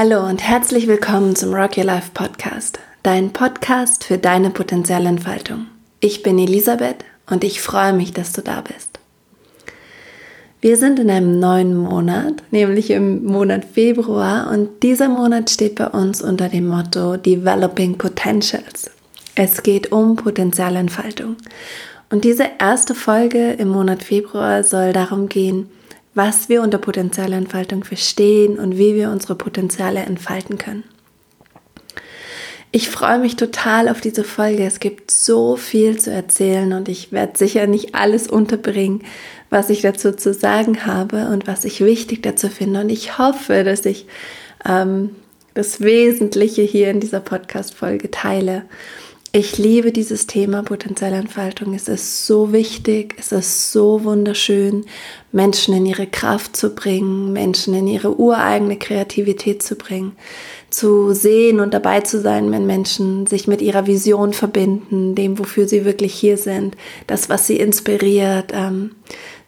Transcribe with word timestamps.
Hallo 0.00 0.24
und 0.24 0.40
herzlich 0.40 0.86
willkommen 0.86 1.34
zum 1.34 1.52
Rock 1.52 1.76
Your 1.76 1.82
Life 1.82 2.12
Podcast, 2.14 2.78
dein 3.02 3.32
Podcast 3.32 4.04
für 4.04 4.16
deine 4.16 4.50
Potenzialentfaltung. 4.50 5.66
Ich 5.98 6.22
bin 6.22 6.38
Elisabeth 6.38 7.04
und 7.28 7.42
ich 7.42 7.60
freue 7.60 7.92
mich, 7.92 8.12
dass 8.12 8.32
du 8.32 8.40
da 8.40 8.60
bist. 8.60 9.00
Wir 10.60 10.76
sind 10.76 11.00
in 11.00 11.10
einem 11.10 11.40
neuen 11.40 11.76
Monat, 11.76 12.44
nämlich 12.52 12.92
im 12.92 13.24
Monat 13.24 13.64
Februar 13.64 14.52
und 14.52 14.84
dieser 14.84 15.08
Monat 15.08 15.50
steht 15.50 15.74
bei 15.74 15.88
uns 15.88 16.22
unter 16.22 16.48
dem 16.48 16.68
Motto 16.68 17.16
Developing 17.16 17.98
Potentials. 17.98 18.92
Es 19.34 19.64
geht 19.64 19.90
um 19.90 20.14
Potenzialentfaltung. 20.14 21.34
Und 22.08 22.22
diese 22.22 22.44
erste 22.60 22.94
Folge 22.94 23.54
im 23.54 23.70
Monat 23.70 24.04
Februar 24.04 24.62
soll 24.62 24.92
darum 24.92 25.28
gehen, 25.28 25.68
was 26.18 26.48
wir 26.48 26.62
unter 26.62 26.78
Potenzialentfaltung 26.78 27.84
verstehen 27.84 28.58
und 28.58 28.76
wie 28.76 28.96
wir 28.96 29.10
unsere 29.10 29.36
Potenziale 29.36 30.00
entfalten 30.00 30.58
können. 30.58 30.82
Ich 32.72 32.90
freue 32.90 33.20
mich 33.20 33.36
total 33.36 33.88
auf 33.88 34.00
diese 34.00 34.24
Folge. 34.24 34.64
Es 34.64 34.80
gibt 34.80 35.12
so 35.12 35.54
viel 35.54 35.96
zu 35.96 36.10
erzählen 36.10 36.72
und 36.72 36.88
ich 36.88 37.12
werde 37.12 37.38
sicher 37.38 37.68
nicht 37.68 37.94
alles 37.94 38.26
unterbringen, 38.26 39.04
was 39.48 39.70
ich 39.70 39.80
dazu 39.80 40.10
zu 40.10 40.34
sagen 40.34 40.84
habe 40.84 41.28
und 41.28 41.46
was 41.46 41.64
ich 41.64 41.82
wichtig 41.82 42.24
dazu 42.24 42.48
finde. 42.48 42.80
Und 42.80 42.90
ich 42.90 43.16
hoffe, 43.16 43.62
dass 43.62 43.86
ich 43.86 44.06
ähm, 44.68 45.10
das 45.54 45.80
Wesentliche 45.80 46.62
hier 46.62 46.90
in 46.90 46.98
dieser 46.98 47.20
Podcast-Folge 47.20 48.10
teile 48.10 48.64
ich 49.32 49.58
liebe 49.58 49.92
dieses 49.92 50.26
Thema 50.26 50.62
potenzielle 50.62 51.16
Entfaltung. 51.16 51.74
Es 51.74 51.88
ist 51.88 52.26
so 52.26 52.52
wichtig, 52.52 53.14
es 53.18 53.30
ist 53.30 53.72
so 53.72 54.04
wunderschön, 54.04 54.86
Menschen 55.32 55.74
in 55.74 55.84
ihre 55.84 56.06
Kraft 56.06 56.56
zu 56.56 56.70
bringen, 56.70 57.32
Menschen 57.32 57.74
in 57.74 57.86
ihre 57.86 58.18
ureigene 58.18 58.78
Kreativität 58.78 59.62
zu 59.62 59.76
bringen, 59.76 60.12
zu 60.70 61.12
sehen 61.12 61.60
und 61.60 61.74
dabei 61.74 62.00
zu 62.00 62.20
sein, 62.20 62.50
wenn 62.52 62.66
Menschen 62.66 63.26
sich 63.26 63.46
mit 63.46 63.60
ihrer 63.60 63.86
Vision 63.86 64.32
verbinden, 64.32 65.14
dem, 65.14 65.38
wofür 65.38 65.68
sie 65.68 65.84
wirklich 65.84 66.14
hier 66.14 66.38
sind, 66.38 66.76
das, 67.06 67.28
was 67.28 67.46
sie 67.46 67.58
inspiriert, 67.58 68.52
ähm, 68.54 68.92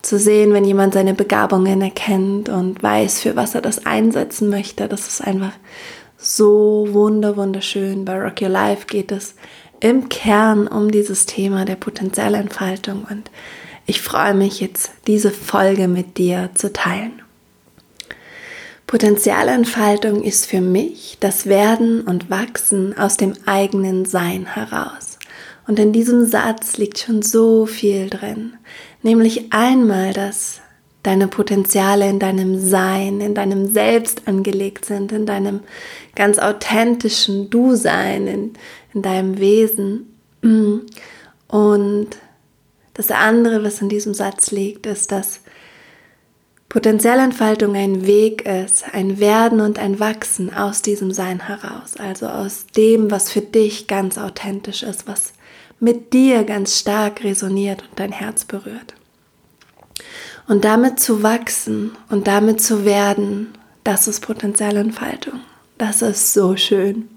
zu 0.03 0.19
sehen, 0.19 0.53
wenn 0.53 0.65
jemand 0.65 0.95
seine 0.95 1.15
Begabungen 1.15 1.81
erkennt 1.81 2.49
und 2.49 2.83
weiß, 2.83 3.21
für 3.21 3.37
was 3.37 3.55
er 3.55 3.61
das 3.63 3.87
einsetzen 3.87 4.51
möchte. 4.51 4.89
Das 4.89 5.09
ist 5.09 5.21
einfach 5.23 5.53
so 6.17 6.87
wunder, 6.91 7.37
wunderschön. 7.37 8.05
Bei 8.05 8.19
Rock 8.19 8.43
Your 8.43 8.51
Life 8.51 8.87
geht 8.87 9.11
es 9.11 9.35
im 9.81 10.09
Kern 10.09 10.67
um 10.67 10.91
dieses 10.91 11.27
Thema 11.27 11.65
der 11.65 11.77
Potenzialentfaltung 11.77 13.07
und 13.11 13.31
ich 13.87 14.03
freue 14.03 14.35
mich 14.35 14.61
jetzt, 14.61 14.93
diese 15.07 15.31
Folge 15.31 15.89
mit 15.89 16.17
dir 16.17 16.51
zu 16.55 16.73
teilen. 16.73 17.23
Potenzialentfaltung 18.87 20.23
ist 20.23 20.47
für 20.47 20.61
mich 20.61 21.17
das 21.21 21.47
Werden 21.47 22.03
und 22.03 22.31
Wachsen 22.31 22.97
aus 22.97 23.17
dem 23.17 23.35
eigenen 23.47 24.05
Sein 24.05 24.47
heraus. 24.47 25.19
Und 25.67 25.79
in 25.79 25.93
diesem 25.93 26.27
Satz 26.27 26.77
liegt 26.77 26.99
schon 26.99 27.23
so 27.23 27.67
viel 27.67 28.11
drin, 28.11 28.55
nämlich 29.03 29.53
einmal, 29.53 30.13
dass 30.13 30.61
deine 31.03 31.29
Potenziale 31.29 32.09
in 32.09 32.19
deinem 32.19 32.59
Sein, 32.59 33.21
in 33.21 33.35
deinem 33.35 33.73
Selbst 33.73 34.23
angelegt 34.27 34.85
sind, 34.85 35.13
in 35.13 35.25
deinem 35.25 35.61
ganz 36.15 36.39
authentischen 36.39 37.49
Du-Sein, 37.49 38.27
in, 38.27 38.53
in 38.95 39.03
deinem 39.03 39.39
Wesen. 39.39 40.15
Und 41.49 42.09
das 42.95 43.11
andere, 43.11 43.65
was 43.65 43.81
in 43.81 43.89
diesem 43.89 44.15
Satz 44.15 44.51
liegt, 44.51 44.87
ist, 44.87 45.13
dass 45.13 45.41
Potenzialentfaltung 46.69 47.75
ein 47.75 48.07
Weg 48.07 48.47
ist, 48.47 48.85
ein 48.95 49.19
Werden 49.19 49.61
und 49.61 49.81
ein 49.81 49.99
Wachsen 49.99 50.55
aus 50.55 50.83
diesem 50.83 51.11
Sein 51.11 51.49
heraus, 51.49 51.97
also 51.99 52.29
aus 52.29 52.67
dem, 52.77 53.11
was 53.11 53.31
für 53.31 53.41
dich 53.41 53.89
ganz 53.89 54.19
authentisch 54.19 54.85
ist, 54.85 55.09
was 55.09 55.33
mit 55.81 56.13
dir 56.13 56.45
ganz 56.45 56.79
stark 56.79 57.25
resoniert 57.25 57.83
und 57.83 57.99
dein 57.99 58.13
Herz 58.13 58.45
berührt. 58.45 58.95
Und 60.47 60.65
damit 60.65 61.01
zu 61.01 61.25
wachsen 61.25 61.93
und 62.09 62.29
damit 62.29 62.61
zu 62.61 62.85
werden, 62.85 63.49
das 63.83 64.07
ist 64.07 64.21
Potenzialentfaltung. 64.21 65.41
Das 65.77 66.03
ist 66.03 66.33
so 66.35 66.57
schön. 66.57 67.09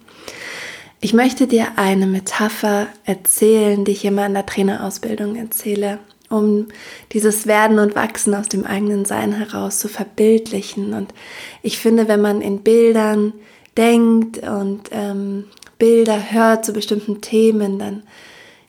Ich 1.04 1.12
möchte 1.12 1.48
dir 1.48 1.74
eine 1.76 2.08
Metapher 2.08 2.88
erzählen, 3.04 3.84
die 3.84 3.92
ich 3.92 4.06
immer 4.06 4.26
in 4.26 4.36
der 4.36 4.46
Trainerausbildung 4.46 5.36
erzähle, 5.36 6.00
um 6.30 6.70
dieses 7.12 7.46
Werden 7.46 7.78
und 7.80 7.94
Wachsen 7.94 8.34
aus 8.34 8.48
dem 8.48 8.66
eigenen 8.66 9.04
Sein 9.04 9.34
heraus 9.34 9.80
zu 9.80 9.90
verbildlichen. 9.90 10.94
Und 10.94 11.14
ich 11.62 11.78
finde, 11.78 12.08
wenn 12.08 12.22
man 12.22 12.40
in 12.40 12.64
Bildern 12.64 13.34
denkt 13.76 14.38
und 14.48 14.92
ähm, 14.94 15.44
Bilder 15.78 16.32
hört 16.32 16.64
zu 16.64 16.72
bestimmten 16.72 17.20
Themen, 17.20 17.80
dann 17.80 18.04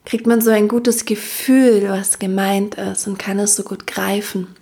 kriegt 0.04 0.26
man 0.26 0.40
so 0.40 0.50
ein 0.50 0.66
gutes 0.66 1.04
Gefühl, 1.04 1.84
was 1.88 2.18
gemeint 2.18 2.74
ist 2.74 3.06
und 3.06 3.16
kann 3.16 3.38
es 3.38 3.54
so 3.54 3.62
gut 3.62 3.86
greifen. 3.86 4.56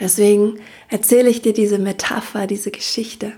Deswegen 0.00 0.60
erzähle 0.88 1.28
ich 1.28 1.42
dir 1.42 1.52
diese 1.52 1.78
Metapher, 1.78 2.46
diese 2.46 2.70
Geschichte. 2.70 3.34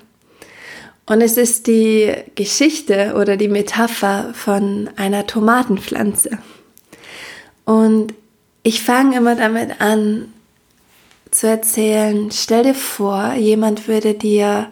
Und 1.11 1.23
es 1.23 1.37
ist 1.37 1.67
die 1.67 2.15
Geschichte 2.37 3.15
oder 3.17 3.37
die 3.37 3.49
Metapher 3.49 4.33
von 4.33 4.89
einer 4.95 5.27
Tomatenpflanze. 5.27 6.39
Und 7.65 8.15
ich 8.63 8.81
fange 8.85 9.17
immer 9.17 9.35
damit 9.35 9.81
an 9.81 10.33
zu 11.33 11.49
erzählen, 11.49 12.31
stell 12.31 12.63
dir 12.63 12.77
vor, 12.77 13.35
jemand 13.35 13.89
würde 13.89 14.15
dir 14.15 14.69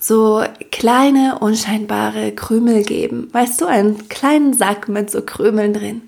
so 0.00 0.42
kleine, 0.72 1.38
unscheinbare 1.38 2.32
Krümel 2.32 2.82
geben. 2.82 3.28
Weißt 3.30 3.60
du, 3.60 3.66
einen 3.66 4.08
kleinen 4.08 4.54
Sack 4.54 4.88
mit 4.88 5.08
so 5.08 5.22
Krümeln 5.22 5.72
drin. 5.72 6.02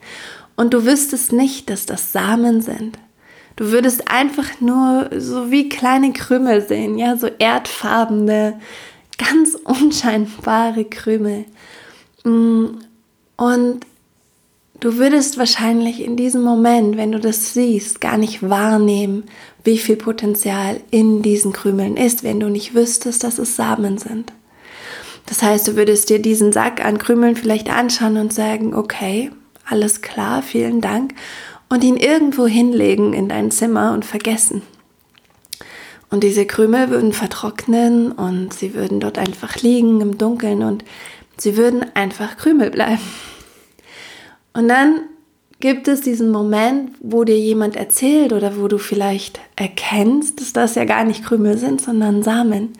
Und 0.57 0.75
du 0.75 0.85
wüsstest 0.85 1.33
nicht, 1.33 1.71
dass 1.71 1.87
das 1.87 2.11
Samen 2.11 2.63
sind. 2.63 2.99
Du 3.57 3.71
würdest 3.71 4.11
einfach 4.11 4.61
nur 4.61 5.11
so 5.17 5.51
wie 5.51 5.69
kleine 5.69 6.13
Krümel 6.13 6.67
sehen, 6.67 6.99
ja, 6.99 7.17
so 7.17 7.29
erdfarbene, 7.39 8.61
ganz 9.19 9.55
unscheinbare 9.65 10.85
Krümel. 10.85 11.45
Mm, 12.25 12.67
und 13.37 13.81
du 14.81 14.97
würdest 14.97 15.39
wahrscheinlich 15.39 16.03
in 16.03 16.17
diesem 16.17 16.43
Moment, 16.43 16.97
wenn 16.97 17.13
du 17.13 17.21
das 17.21 17.53
siehst, 17.53 18.01
gar 18.01 18.17
nicht 18.17 18.49
wahrnehmen, 18.49 19.25
wie 19.65 19.79
viel 19.79 19.97
Potenzial 19.97 20.81
in 20.91 21.23
diesen 21.23 21.53
Krümeln 21.53 21.97
ist, 21.97 22.25
wenn 22.25 22.41
du 22.41 22.49
nicht 22.49 22.75
wüsstest, 22.75 23.23
dass 23.23 23.39
es 23.39 23.57
Samen 23.57 23.99
sind. 23.99 24.33
Das 25.27 25.43
heißt, 25.43 25.69
du 25.69 25.77
würdest 25.77 26.11
dir 26.11 26.21
diesen 26.21 26.53
Sack 26.53 26.85
an 26.85 26.99
Krümeln 26.99 27.37
vielleicht 27.37 27.71
anschauen 27.71 28.17
und 28.17 28.33
sagen, 28.33 28.75
okay, 28.75 29.31
alles 29.69 30.03
klar, 30.03 30.43
vielen 30.43 30.81
Dank 30.81 31.15
und 31.73 31.83
ihn 31.85 31.97
irgendwo 31.97 32.47
hinlegen 32.47 33.15
in 33.15 33.31
dein 33.31 33.51
Zimmer 33.51 33.95
und 33.95 34.05
vergessen. 34.05 34.61
Und 36.11 36.23
diese 36.23 36.45
Krümel 36.45 36.91
würden 36.91 37.15
vertrocknen 37.15 38.13
und 38.13 38.53
sie 38.53 38.75
würden 38.75 39.01
dort 39.01 39.17
einfach 39.17 39.57
liegen 39.63 40.03
im 40.03 40.19
Dunkeln 40.19 40.63
und 40.65 40.85
sie 41.39 41.57
würden 41.57 41.87
einfach 41.95 42.37
Krümel 42.37 42.69
bleiben. 42.69 43.01
Und 44.53 44.69
dann 44.69 45.01
gibt 45.61 45.89
es 45.89 46.03
diesen 46.03 46.31
Moment, 46.31 46.91
wo 47.01 47.25
dir 47.25 47.39
jemand 47.39 47.77
erzählt 47.77 48.35
oder 48.35 48.61
wo 48.61 48.69
du 48.69 48.77
vielleicht 48.77 49.41
erkennst, 49.57 50.43
dass 50.43 50.53
das 50.53 50.75
ja 50.75 50.85
gar 50.85 51.05
nicht 51.05 51.25
Krümel 51.25 51.57
sind, 51.57 51.81
sondern 51.81 52.23
Samen. 52.23 52.75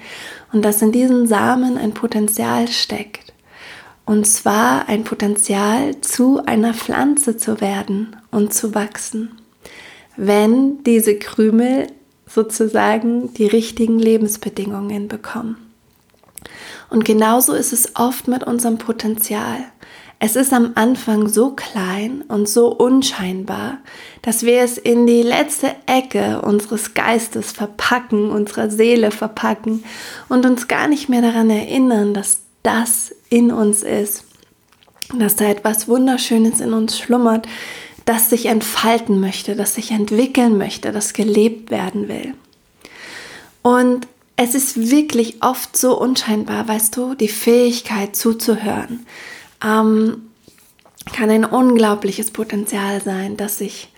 Und 0.53 0.67
dass 0.67 0.83
in 0.83 0.93
diesen 0.93 1.27
Samen 1.27 1.79
ein 1.79 1.95
Potenzial 1.95 2.69
steckt. 2.69 3.32
Und 4.05 4.27
zwar 4.27 4.89
ein 4.89 5.05
Potenzial, 5.05 6.01
zu 6.01 6.45
einer 6.45 6.75
Pflanze 6.75 7.37
zu 7.37 7.61
werden 7.61 8.17
und 8.31 8.53
zu 8.53 8.75
wachsen, 8.75 9.39
wenn 10.17 10.83
diese 10.85 11.19
Krümel 11.19 11.87
sozusagen 12.27 13.33
die 13.35 13.47
richtigen 13.47 13.99
Lebensbedingungen 13.99 15.09
bekommen. 15.09 15.57
Und 16.91 17.05
genauso 17.05 17.55
ist 17.55 17.73
es 17.73 17.97
oft 17.97 18.29
mit 18.29 18.45
unserem 18.45 18.79
Potenzial. 18.79 19.65
Es 20.19 20.37
ist 20.37 20.53
am 20.53 20.73
Anfang 20.77 21.29
so 21.29 21.51
klein 21.51 22.23
und 22.29 22.49
so 22.49 22.69
unscheinbar, 22.69 23.79
dass 24.23 24.45
wir 24.45 24.61
es 24.61 24.79
in 24.79 25.07
die 25.07 25.23
letzte 25.23 25.75
Ecke 25.87 26.43
unseres 26.43 26.95
Geistes 26.95 27.51
verpacken, 27.51 28.31
unserer 28.31 28.71
Seele 28.71 29.11
verpacken 29.11 29.83
und 30.29 30.47
uns 30.47 30.69
gar 30.69 30.87
nicht 30.87 31.09
mehr 31.09 31.23
daran 31.23 31.51
erinnern, 31.51 32.15
dass 32.15 32.41
das 32.63 33.13
in 33.33 33.51
uns 33.51 33.83
ist, 33.83 34.25
dass 35.19 35.37
da 35.37 35.47
etwas 35.47 35.89
Wunderschönes 35.89 36.61
in 36.61 36.73
uns 36.73 36.99
schlummert, 36.99 37.49
das 38.05 38.31
sich 38.31 38.47
entfalten 38.47 39.21
möchte, 39.21 39.57
das 39.57 39.75
sich 39.75 39.91
entwickeln 39.91 40.59
möchte, 40.59 40.93
das 40.93 41.15
gelebt 41.15 41.71
werden 41.71 42.09
will. 42.09 42.35
Und 43.63 44.07
es 44.37 44.55
ist 44.55 44.91
wirklich 44.91 45.43
oft 45.43 45.77
so 45.77 45.99
unscheinbar, 45.99 46.67
weißt 46.69 46.97
du, 46.97 47.15
die 47.15 47.29
Fähigkeit 47.29 48.17
zuzuhören 48.17 49.07
ähm, 49.63 50.31
kann 51.13 51.31
ein 51.31 51.45
unglaubliches 51.45 52.31
Potenzial 52.31 53.01
sein, 53.03 53.37
das 53.37 53.59
sich 53.59 53.89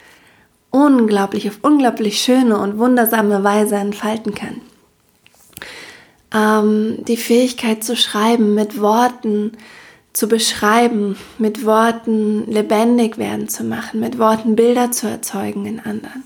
unglaublich 0.70 1.48
auf 1.48 1.58
unglaublich 1.62 2.20
schöne 2.20 2.58
und 2.58 2.78
wundersame 2.78 3.44
Weise 3.44 3.76
entfalten 3.76 4.34
kann. 4.34 4.60
Ähm, 6.34 6.96
die 7.06 7.16
Fähigkeit 7.16 7.84
zu 7.84 7.96
schreiben, 7.96 8.54
mit 8.54 8.80
Worten 8.80 9.52
zu 10.12 10.28
beschreiben, 10.28 11.16
mit 11.38 11.64
Worten 11.64 12.50
lebendig 12.50 13.18
werden 13.18 13.48
zu 13.48 13.64
machen, 13.64 14.00
mit 14.00 14.18
Worten 14.18 14.56
Bilder 14.56 14.92
zu 14.92 15.08
erzeugen 15.08 15.66
in 15.66 15.80
anderen. 15.80 16.24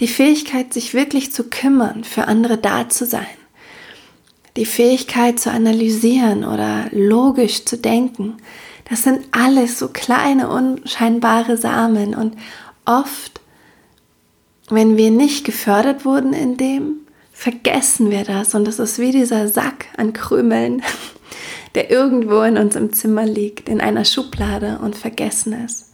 Die 0.00 0.08
Fähigkeit, 0.08 0.72
sich 0.72 0.94
wirklich 0.94 1.32
zu 1.32 1.44
kümmern, 1.44 2.04
für 2.04 2.26
andere 2.26 2.58
da 2.58 2.88
zu 2.88 3.06
sein. 3.06 3.26
Die 4.56 4.64
Fähigkeit 4.64 5.38
zu 5.38 5.50
analysieren 5.50 6.44
oder 6.44 6.86
logisch 6.90 7.64
zu 7.64 7.76
denken. 7.76 8.38
Das 8.88 9.04
sind 9.04 9.28
alles 9.30 9.78
so 9.78 9.88
kleine, 9.88 10.48
unscheinbare 10.48 11.56
Samen 11.56 12.16
und 12.16 12.36
oft, 12.84 13.40
wenn 14.70 14.96
wir 14.96 15.12
nicht 15.12 15.44
gefördert 15.44 16.04
wurden 16.04 16.32
in 16.32 16.56
dem, 16.56 16.99
vergessen 17.40 18.10
wir 18.10 18.24
das 18.24 18.54
und 18.54 18.68
das 18.68 18.78
ist 18.78 18.98
wie 18.98 19.12
dieser 19.12 19.48
Sack 19.48 19.86
an 19.96 20.12
Krümeln, 20.12 20.82
der 21.74 21.90
irgendwo 21.90 22.42
in 22.42 22.58
uns 22.58 22.76
im 22.76 22.92
Zimmer 22.92 23.24
liegt, 23.24 23.66
in 23.70 23.80
einer 23.80 24.04
Schublade 24.04 24.78
und 24.82 24.94
vergessen 24.94 25.54
ist. 25.64 25.90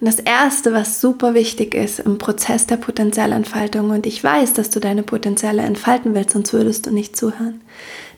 Und 0.00 0.08
das 0.08 0.18
Erste, 0.18 0.72
was 0.72 1.00
super 1.00 1.34
wichtig 1.34 1.76
ist 1.76 2.00
im 2.00 2.18
Prozess 2.18 2.66
der 2.66 2.78
Potenzialentfaltung, 2.78 3.90
und 3.90 4.06
ich 4.06 4.24
weiß, 4.24 4.54
dass 4.54 4.70
du 4.70 4.80
deine 4.80 5.04
Potenziale 5.04 5.62
entfalten 5.62 6.16
willst, 6.16 6.30
sonst 6.30 6.52
würdest 6.52 6.86
du 6.86 6.90
nicht 6.90 7.16
zuhören. 7.16 7.60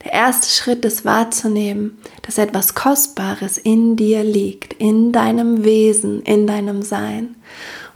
Der 0.04 0.12
erste 0.12 0.48
Schritt 0.48 0.84
ist 0.84 1.04
wahrzunehmen, 1.04 1.98
dass 2.22 2.38
etwas 2.38 2.74
Kostbares 2.74 3.58
in 3.58 3.96
dir 3.96 4.24
liegt, 4.24 4.72
in 4.74 5.12
deinem 5.12 5.64
Wesen, 5.64 6.22
in 6.22 6.46
deinem 6.46 6.82
Sein. 6.82 7.36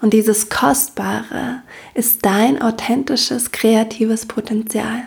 Und 0.02 0.12
dieses 0.12 0.50
Kostbare 0.50 1.62
ist 1.94 2.26
dein 2.26 2.60
authentisches, 2.60 3.52
kreatives 3.52 4.26
Potenzial. 4.26 5.04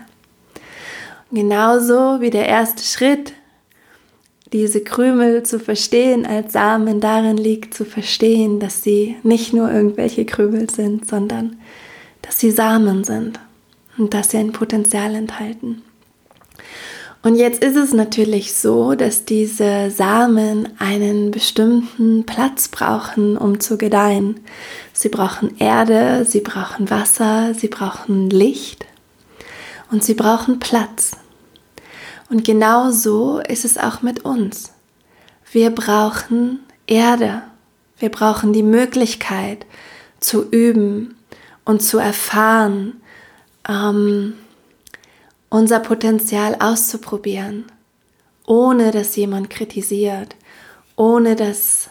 Genauso 1.31 2.19
wie 2.19 2.31
der 2.31 2.47
erste 2.47 2.83
Schritt 2.83 3.33
diese 4.53 4.81
Krümel 4.81 5.43
zu 5.43 5.59
verstehen 5.59 6.25
als 6.25 6.53
Samen 6.53 6.99
darin 6.99 7.37
liegt, 7.37 7.73
zu 7.73 7.85
verstehen, 7.85 8.59
dass 8.59 8.81
sie 8.81 9.17
nicht 9.23 9.53
nur 9.53 9.71
irgendwelche 9.71 10.25
Krümel 10.25 10.69
sind, 10.69 11.07
sondern 11.07 11.57
dass 12.21 12.39
sie 12.39 12.51
Samen 12.51 13.03
sind 13.03 13.39
und 13.97 14.13
dass 14.13 14.31
sie 14.31 14.37
ein 14.37 14.53
Potenzial 14.53 15.15
enthalten. 15.15 15.83
Und 17.23 17.35
jetzt 17.35 17.63
ist 17.63 17.75
es 17.75 17.93
natürlich 17.93 18.55
so, 18.55 18.95
dass 18.95 19.25
diese 19.25 19.91
Samen 19.91 20.69
einen 20.79 21.31
bestimmten 21.31 22.25
Platz 22.25 22.67
brauchen, 22.67 23.37
um 23.37 23.59
zu 23.59 23.77
gedeihen. 23.77 24.39
Sie 24.93 25.09
brauchen 25.09 25.57
Erde, 25.57 26.25
sie 26.25 26.41
brauchen 26.41 26.89
Wasser, 26.89 27.53
sie 27.53 27.67
brauchen 27.67 28.29
Licht 28.29 28.85
und 29.91 30.03
sie 30.03 30.13
brauchen 30.13 30.59
Platz. 30.59 31.11
Und 32.29 32.43
genau 32.43 32.91
so 32.91 33.39
ist 33.39 33.65
es 33.65 33.77
auch 33.77 34.01
mit 34.01 34.23
uns. 34.23 34.73
Wir 35.51 35.71
brauchen 35.71 36.59
Erde. 36.85 37.41
Wir 37.97 38.09
brauchen 38.09 38.53
die 38.53 38.63
Möglichkeit 38.63 39.65
zu 40.19 40.47
üben 40.49 41.15
und 41.65 41.81
zu 41.81 41.97
erfahren, 41.97 43.01
ähm, 43.67 44.33
unser 45.49 45.79
Potenzial 45.79 46.55
auszuprobieren, 46.59 47.65
ohne 48.45 48.91
dass 48.91 49.15
jemand 49.15 49.49
kritisiert, 49.49 50.35
ohne 50.95 51.35
dass, 51.35 51.89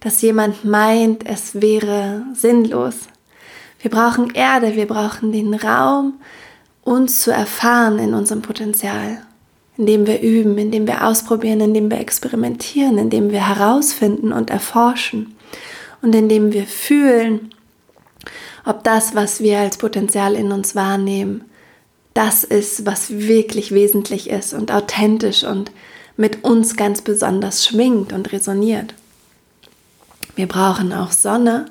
dass 0.00 0.22
jemand 0.22 0.64
meint, 0.64 1.26
es 1.26 1.60
wäre 1.60 2.24
sinnlos. 2.34 2.94
Wir 3.80 3.90
brauchen 3.90 4.34
Erde, 4.34 4.76
wir 4.76 4.86
brauchen 4.86 5.32
den 5.32 5.54
Raum, 5.54 6.14
uns 6.82 7.20
zu 7.20 7.30
erfahren 7.30 7.98
in 7.98 8.14
unserem 8.14 8.42
Potenzial, 8.42 9.22
indem 9.76 10.06
wir 10.06 10.20
üben, 10.20 10.58
indem 10.58 10.86
wir 10.86 11.06
ausprobieren, 11.06 11.60
indem 11.60 11.90
wir 11.90 11.98
experimentieren, 11.98 12.98
indem 12.98 13.30
wir 13.30 13.46
herausfinden 13.46 14.32
und 14.32 14.50
erforschen 14.50 15.34
und 16.02 16.14
indem 16.14 16.52
wir 16.52 16.66
fühlen, 16.66 17.50
ob 18.64 18.82
das, 18.84 19.14
was 19.14 19.40
wir 19.40 19.58
als 19.58 19.76
Potenzial 19.76 20.34
in 20.34 20.52
uns 20.52 20.74
wahrnehmen, 20.74 21.44
das 22.14 22.44
ist, 22.44 22.86
was 22.86 23.10
wirklich 23.10 23.72
wesentlich 23.72 24.30
ist 24.30 24.54
und 24.54 24.72
authentisch 24.72 25.44
und 25.44 25.72
mit 26.16 26.44
uns 26.44 26.76
ganz 26.76 27.02
besonders 27.02 27.66
schwingt 27.66 28.12
und 28.12 28.32
resoniert. 28.32 28.94
Wir 30.36 30.46
brauchen 30.46 30.92
auch 30.92 31.12
Sonne, 31.12 31.66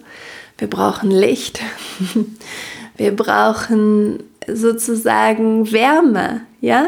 wir 0.57 0.69
brauchen 0.69 1.12
Licht, 1.12 1.62
wir 2.98 3.16
brauchen 3.16 4.24
sozusagen 4.48 5.72
Wärme, 5.72 6.42
ja? 6.62 6.88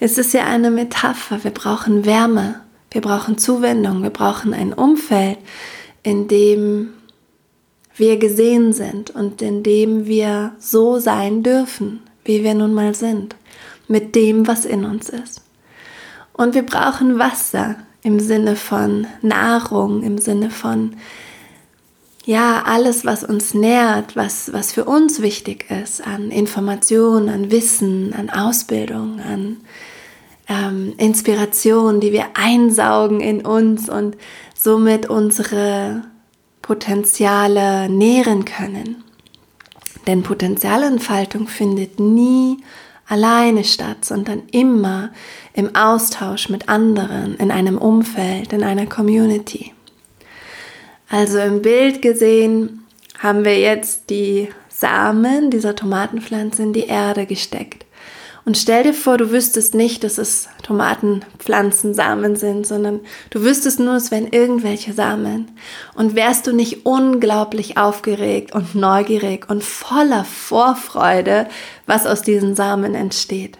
Es 0.00 0.18
ist 0.18 0.32
ja 0.34 0.44
eine 0.44 0.70
Metapher. 0.70 1.42
Wir 1.42 1.50
brauchen 1.50 2.04
Wärme, 2.04 2.60
wir 2.90 3.00
brauchen 3.00 3.38
Zuwendung, 3.38 4.02
wir 4.02 4.10
brauchen 4.10 4.54
ein 4.54 4.72
Umfeld, 4.72 5.38
in 6.02 6.28
dem 6.28 6.92
wir 7.96 8.16
gesehen 8.16 8.72
sind 8.72 9.10
und 9.10 9.42
in 9.42 9.62
dem 9.62 10.06
wir 10.06 10.52
so 10.58 10.98
sein 10.98 11.42
dürfen, 11.42 12.00
wie 12.24 12.42
wir 12.42 12.54
nun 12.54 12.74
mal 12.74 12.94
sind, 12.94 13.36
mit 13.88 14.14
dem, 14.14 14.46
was 14.46 14.64
in 14.64 14.84
uns 14.84 15.08
ist. 15.08 15.42
Und 16.32 16.54
wir 16.54 16.64
brauchen 16.64 17.18
Wasser 17.18 17.76
im 18.02 18.20
Sinne 18.20 18.56
von 18.56 19.06
Nahrung, 19.20 20.02
im 20.02 20.18
Sinne 20.18 20.50
von 20.50 20.96
ja, 22.24 22.62
alles, 22.64 23.04
was 23.04 23.24
uns 23.24 23.52
nährt, 23.52 24.14
was, 24.14 24.52
was 24.52 24.72
für 24.72 24.84
uns 24.84 25.22
wichtig 25.22 25.66
ist, 25.70 26.06
an 26.06 26.30
Informationen, 26.30 27.28
an 27.28 27.50
Wissen, 27.50 28.14
an 28.14 28.30
Ausbildung, 28.30 29.20
an 29.20 29.56
ähm, 30.48 30.94
Inspiration, 30.98 32.00
die 32.00 32.12
wir 32.12 32.26
einsaugen 32.34 33.20
in 33.20 33.44
uns 33.44 33.88
und 33.88 34.16
somit 34.54 35.08
unsere 35.08 36.02
Potenziale 36.62 37.88
nähren 37.88 38.44
können. 38.44 39.02
Denn 40.06 40.22
Potenzialentfaltung 40.22 41.48
findet 41.48 42.00
nie 42.00 42.58
alleine 43.06 43.64
statt, 43.64 44.04
sondern 44.04 44.42
immer 44.52 45.10
im 45.54 45.74
Austausch 45.76 46.48
mit 46.48 46.68
anderen, 46.68 47.36
in 47.36 47.50
einem 47.50 47.78
Umfeld, 47.78 48.52
in 48.52 48.64
einer 48.64 48.86
Community. 48.86 49.72
Also 51.08 51.38
im 51.38 51.60
Bild 51.60 52.00
gesehen 52.00 52.86
haben 53.18 53.44
wir 53.44 53.58
jetzt 53.58 54.08
die 54.10 54.48
Samen 54.68 55.50
dieser 55.50 55.76
Tomatenpflanze 55.76 56.62
in 56.62 56.72
die 56.72 56.86
Erde 56.86 57.26
gesteckt. 57.26 57.84
Und 58.44 58.58
stell 58.58 58.82
dir 58.82 58.94
vor, 58.94 59.18
du 59.18 59.30
wüsstest 59.30 59.74
nicht, 59.74 60.02
dass 60.02 60.18
es 60.18 60.48
Tomatenpflanzensamen 60.64 62.34
sind, 62.34 62.66
sondern 62.66 63.00
du 63.30 63.42
wüsstest 63.42 63.78
nur, 63.78 63.94
es 63.94 64.10
wären 64.10 64.26
irgendwelche 64.26 64.92
Samen. 64.92 65.52
Und 65.94 66.16
wärst 66.16 66.48
du 66.48 66.52
nicht 66.52 66.84
unglaublich 66.84 67.76
aufgeregt 67.76 68.52
und 68.52 68.74
neugierig 68.74 69.48
und 69.48 69.62
voller 69.62 70.24
Vorfreude, 70.24 71.46
was 71.86 72.06
aus 72.06 72.22
diesen 72.22 72.56
Samen 72.56 72.96
entsteht. 72.96 73.58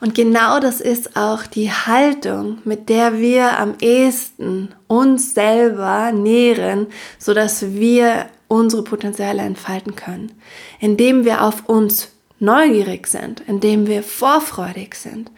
Und 0.00 0.14
genau 0.14 0.58
das 0.60 0.80
ist 0.80 1.16
auch 1.16 1.44
die 1.44 1.70
Haltung, 1.70 2.58
mit 2.64 2.88
der 2.88 3.18
wir 3.18 3.58
am 3.58 3.74
ehesten 3.80 4.74
uns 4.86 5.34
selber 5.34 6.12
nähren, 6.12 6.86
so 7.18 7.34
dass 7.34 7.72
wir 7.72 8.26
unsere 8.48 8.84
Potenziale 8.84 9.42
entfalten 9.42 9.96
können, 9.96 10.32
indem 10.80 11.24
wir 11.24 11.42
auf 11.42 11.68
uns 11.68 12.08
neugierig 12.38 13.06
sind, 13.06 13.42
indem 13.46 13.86
wir 13.86 14.02
vorfreudig 14.02 14.94
sind, 14.94 15.30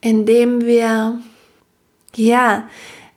indem 0.00 0.64
wir 0.64 1.20
ja 2.14 2.68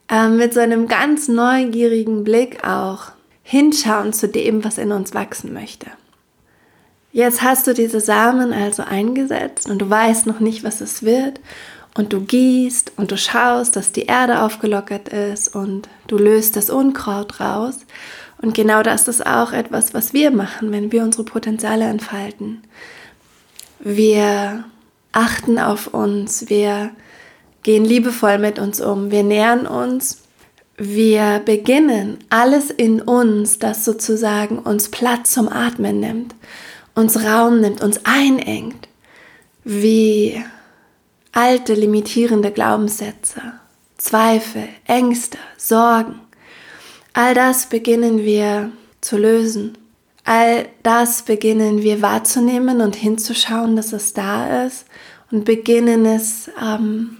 äh, 0.10 0.28
mit 0.28 0.54
so 0.54 0.60
einem 0.60 0.88
ganz 0.88 1.28
neugierigen 1.28 2.24
Blick 2.24 2.66
auch 2.68 3.12
hinschauen 3.44 4.14
zu 4.14 4.28
dem, 4.28 4.64
was 4.64 4.78
in 4.78 4.92
uns 4.92 5.14
wachsen 5.14 5.54
möchte. 5.54 5.88
Jetzt 7.14 7.42
hast 7.42 7.68
du 7.68 7.74
diese 7.74 8.00
Samen 8.00 8.54
also 8.54 8.84
eingesetzt 8.84 9.70
und 9.70 9.80
du 9.80 9.90
weißt 9.90 10.28
noch 10.28 10.40
nicht, 10.40 10.64
was 10.64 10.80
es 10.82 11.04
wird. 11.04 11.40
Und 11.94 12.14
du 12.14 12.22
gießt 12.22 12.94
und 12.96 13.12
du 13.12 13.18
schaust, 13.18 13.76
dass 13.76 13.92
die 13.92 14.06
Erde 14.06 14.44
aufgelockert 14.44 15.10
ist 15.10 15.54
und 15.54 15.90
du 16.08 16.18
löst 16.18 16.56
das 16.56 16.70
Unkraut 16.70 17.42
raus. 17.42 17.80
Und 18.42 18.54
genau 18.54 18.82
das 18.82 19.10
ist 19.10 19.26
auch 19.26 19.52
etwas, 19.52 19.94
was 19.94 20.14
wir 20.14 20.32
machen, 20.32 20.72
wenn 20.72 20.94
wir 20.94 21.04
unsere 21.04 21.26
Potenziale 21.26 21.84
entfalten. 21.86 22.64
Wir 23.84 24.66
achten 25.12 25.60
auf 25.60 25.88
uns, 25.88 26.50
wir 26.50 26.92
gehen 27.64 27.86
liebevoll 27.86 28.38
mit 28.38 28.60
uns 28.60 28.82
um, 28.82 29.12
wir 29.12 29.24
nähern 29.24 29.68
uns, 29.68 30.24
wir 30.78 31.42
beginnen 31.46 32.18
alles 32.30 32.70
in 32.70 33.02
uns, 33.02 33.60
das 33.60 33.86
sozusagen 33.86 34.58
uns 34.60 34.90
Platz 34.90 35.32
zum 35.32 35.50
Atmen 35.50 36.00
nimmt 36.00 36.34
uns 36.96 37.24
Raum 37.24 37.62
nimmt, 37.62 37.82
uns 37.82 38.02
einengt, 38.06 38.88
wie 39.64 40.44
alte 41.32 41.74
limitierende 41.74 42.52
Glaubenssätze, 42.52 43.42
Zweifel, 43.98 44.68
Ängste, 44.86 45.38
Sorgen. 45.58 46.20
All 47.14 47.34
das 47.34 47.68
beginnen 47.68 48.20
wir 48.20 48.72
zu 49.02 49.18
lösen. 49.18 49.78
All 50.34 50.70
das 50.82 51.24
beginnen 51.24 51.84
wir 51.84 52.02
wahrzunehmen 52.02 52.80
und 52.80 52.96
hinzuschauen, 52.96 53.76
dass 53.76 53.92
es 53.92 54.14
da 54.14 54.64
ist 54.66 54.86
und 55.30 55.44
beginnen 55.44 56.06
es 56.06 56.50
ähm, 56.58 57.18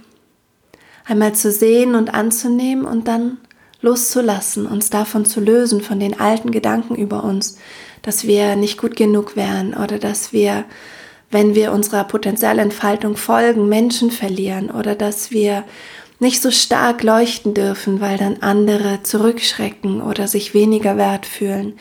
einmal 1.04 1.34
zu 1.34 1.52
sehen 1.52 1.94
und 1.94 2.14
anzunehmen 2.14 2.86
und 2.86 3.08
dann 3.08 3.36
loszulassen, 3.82 4.64
uns 4.64 4.88
davon 4.88 5.26
zu 5.26 5.40
lösen, 5.40 5.82
von 5.82 6.00
den 6.00 6.18
alten 6.18 6.52
Gedanken 6.52 6.94
über 6.94 7.22
uns, 7.22 7.58
dass 8.00 8.26
wir 8.26 8.56
nicht 8.56 8.78
gut 8.78 8.96
genug 8.96 9.36
wären 9.36 9.74
oder 9.74 9.98
dass 9.98 10.32
wir, 10.32 10.64
wenn 11.30 11.54
wir 11.54 11.72
unserer 11.72 12.04
Potenzialentfaltung 12.04 13.18
folgen, 13.18 13.68
Menschen 13.68 14.10
verlieren 14.10 14.70
oder 14.70 14.94
dass 14.94 15.30
wir 15.30 15.64
nicht 16.18 16.40
so 16.40 16.50
stark 16.50 17.02
leuchten 17.02 17.52
dürfen, 17.52 18.00
weil 18.00 18.16
dann 18.16 18.38
andere 18.40 19.02
zurückschrecken 19.02 20.00
oder 20.00 20.28
sich 20.28 20.54
weniger 20.54 20.96
wert 20.96 21.26
fühlen 21.26 21.74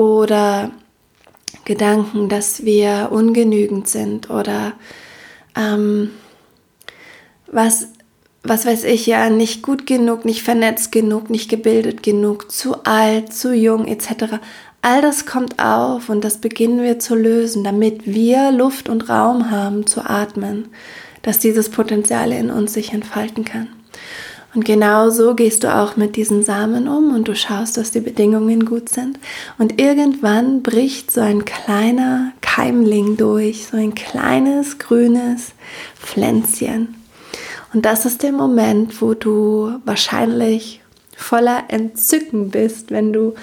oder 0.00 0.70
Gedanken, 1.66 2.30
dass 2.30 2.64
wir 2.64 3.08
ungenügend 3.12 3.86
sind 3.86 4.30
oder 4.30 4.72
ähm, 5.54 6.10
was, 7.52 7.88
was 8.42 8.64
weiß 8.64 8.84
ich 8.84 9.04
ja, 9.04 9.28
nicht 9.28 9.60
gut 9.62 9.86
genug, 9.86 10.24
nicht 10.24 10.42
vernetzt 10.42 10.90
genug, 10.90 11.28
nicht 11.28 11.50
gebildet 11.50 12.02
genug, 12.02 12.50
zu 12.50 12.82
alt, 12.84 13.34
zu 13.34 13.54
jung 13.54 13.86
etc. 13.86 14.36
All 14.80 15.02
das 15.02 15.26
kommt 15.26 15.58
auf 15.62 16.08
und 16.08 16.24
das 16.24 16.38
beginnen 16.38 16.80
wir 16.80 16.98
zu 16.98 17.14
lösen, 17.14 17.62
damit 17.62 18.06
wir 18.06 18.52
Luft 18.52 18.88
und 18.88 19.10
Raum 19.10 19.50
haben 19.50 19.86
zu 19.86 20.00
atmen, 20.00 20.68
dass 21.20 21.40
dieses 21.40 21.68
Potenzial 21.68 22.32
in 22.32 22.50
uns 22.50 22.72
sich 22.72 22.94
entfalten 22.94 23.44
kann. 23.44 23.68
Und 24.52 24.64
genau 24.64 25.10
so 25.10 25.34
gehst 25.34 25.62
du 25.62 25.72
auch 25.72 25.96
mit 25.96 26.16
diesen 26.16 26.42
Samen 26.42 26.88
um 26.88 27.14
und 27.14 27.28
du 27.28 27.36
schaust, 27.36 27.76
dass 27.76 27.92
die 27.92 28.00
Bedingungen 28.00 28.64
gut 28.64 28.88
sind. 28.88 29.18
Und 29.58 29.80
irgendwann 29.80 30.62
bricht 30.62 31.12
so 31.12 31.20
ein 31.20 31.44
kleiner 31.44 32.32
Keimling 32.40 33.16
durch, 33.16 33.68
so 33.68 33.76
ein 33.76 33.94
kleines 33.94 34.78
grünes 34.78 35.52
Pflänzchen. 35.96 36.96
Und 37.72 37.84
das 37.84 38.06
ist 38.06 38.24
der 38.24 38.32
Moment, 38.32 39.00
wo 39.00 39.14
du 39.14 39.78
wahrscheinlich 39.84 40.80
voller 41.16 41.64
Entzücken 41.68 42.50
bist, 42.50 42.90
wenn 42.90 43.12
du 43.12 43.34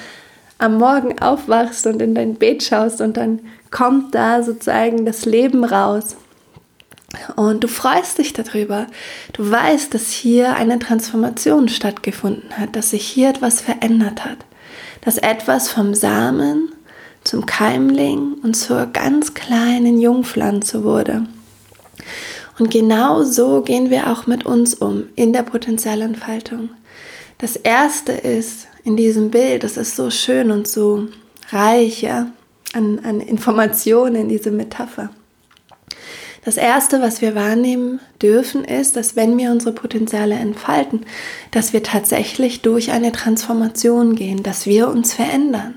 am 0.57 0.77
Morgen 0.77 1.19
aufwachst 1.19 1.85
und 1.87 2.01
in 2.01 2.15
dein 2.15 2.35
Bett 2.35 2.63
schaust 2.63 2.99
und 2.99 3.15
dann 3.15 3.39
kommt 3.71 4.15
da 4.15 4.43
sozusagen 4.43 5.05
das 5.05 5.25
Leben 5.25 5.63
raus. 5.63 6.17
Und 7.35 7.63
du 7.63 7.67
freust 7.67 8.17
dich 8.17 8.33
darüber. 8.33 8.87
Du 9.33 9.49
weißt, 9.49 9.93
dass 9.93 10.11
hier 10.11 10.55
eine 10.55 10.79
Transformation 10.79 11.69
stattgefunden 11.69 12.57
hat, 12.57 12.75
dass 12.75 12.91
sich 12.91 13.07
hier 13.07 13.29
etwas 13.29 13.61
verändert 13.61 14.25
hat, 14.25 14.37
dass 15.01 15.17
etwas 15.17 15.69
vom 15.69 15.93
Samen 15.93 16.71
zum 17.23 17.45
Keimling 17.45 18.35
und 18.41 18.55
zur 18.55 18.87
ganz 18.87 19.33
kleinen 19.33 19.99
Jungpflanze 19.99 20.83
wurde. 20.83 21.27
Und 22.57 22.71
genau 22.71 23.23
so 23.23 23.61
gehen 23.61 23.89
wir 23.89 24.11
auch 24.11 24.27
mit 24.27 24.45
uns 24.45 24.73
um 24.73 25.03
in 25.15 25.33
der 25.33 25.43
Potenzialentfaltung. 25.43 26.69
Das 27.37 27.55
erste 27.55 28.13
ist 28.13 28.67
in 28.83 28.97
diesem 28.97 29.29
Bild, 29.29 29.63
das 29.63 29.77
ist 29.77 29.95
so 29.95 30.09
schön 30.09 30.49
und 30.49 30.67
so 30.67 31.07
reich 31.51 32.01
ja, 32.01 32.31
an, 32.73 32.99
an 33.03 33.21
Informationen, 33.21 34.27
diese 34.27 34.49
Metapher. 34.49 35.11
Das 36.47 36.55
Erste, 36.55 37.01
was 37.01 37.21
wir 37.21 37.35
wahrnehmen 37.35 37.99
dürfen, 38.21 38.63
ist, 38.63 38.95
dass 38.95 39.17
wenn 39.17 39.37
wir 39.37 39.51
unsere 39.51 39.73
Potenziale 39.73 40.35
entfalten, 40.35 41.05
dass 41.51 41.73
wir 41.73 41.83
tatsächlich 41.83 42.61
durch 42.61 42.93
eine 42.93 43.11
Transformation 43.11 44.15
gehen, 44.15 44.43
dass 44.43 44.65
wir 44.65 44.87
uns 44.87 45.13
verändern, 45.13 45.75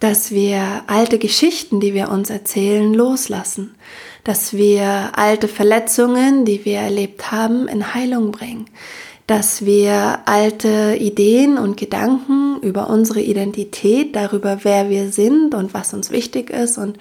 dass 0.00 0.32
wir 0.32 0.82
alte 0.88 1.18
Geschichten, 1.18 1.78
die 1.78 1.94
wir 1.94 2.08
uns 2.08 2.28
erzählen, 2.28 2.92
loslassen, 2.92 3.76
dass 4.24 4.52
wir 4.52 5.12
alte 5.14 5.46
Verletzungen, 5.46 6.44
die 6.44 6.64
wir 6.64 6.78
erlebt 6.78 7.30
haben, 7.30 7.68
in 7.68 7.94
Heilung 7.94 8.32
bringen, 8.32 8.64
dass 9.28 9.64
wir 9.64 10.22
alte 10.24 10.96
Ideen 10.98 11.56
und 11.56 11.76
Gedanken 11.76 12.58
über 12.62 12.90
unsere 12.90 13.20
Identität, 13.20 14.16
darüber, 14.16 14.58
wer 14.64 14.90
wir 14.90 15.12
sind 15.12 15.54
und 15.54 15.72
was 15.72 15.94
uns 15.94 16.10
wichtig 16.10 16.50
ist 16.50 16.78
und 16.78 16.98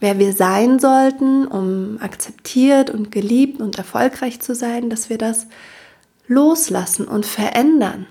wer 0.00 0.18
wir 0.18 0.32
sein 0.32 0.78
sollten, 0.78 1.46
um 1.46 1.98
akzeptiert 2.00 2.90
und 2.90 3.10
geliebt 3.12 3.60
und 3.60 3.78
erfolgreich 3.78 4.40
zu 4.40 4.54
sein, 4.54 4.90
dass 4.90 5.10
wir 5.10 5.18
das 5.18 5.46
loslassen 6.26 7.06
und 7.06 7.26
verändern. 7.26 8.06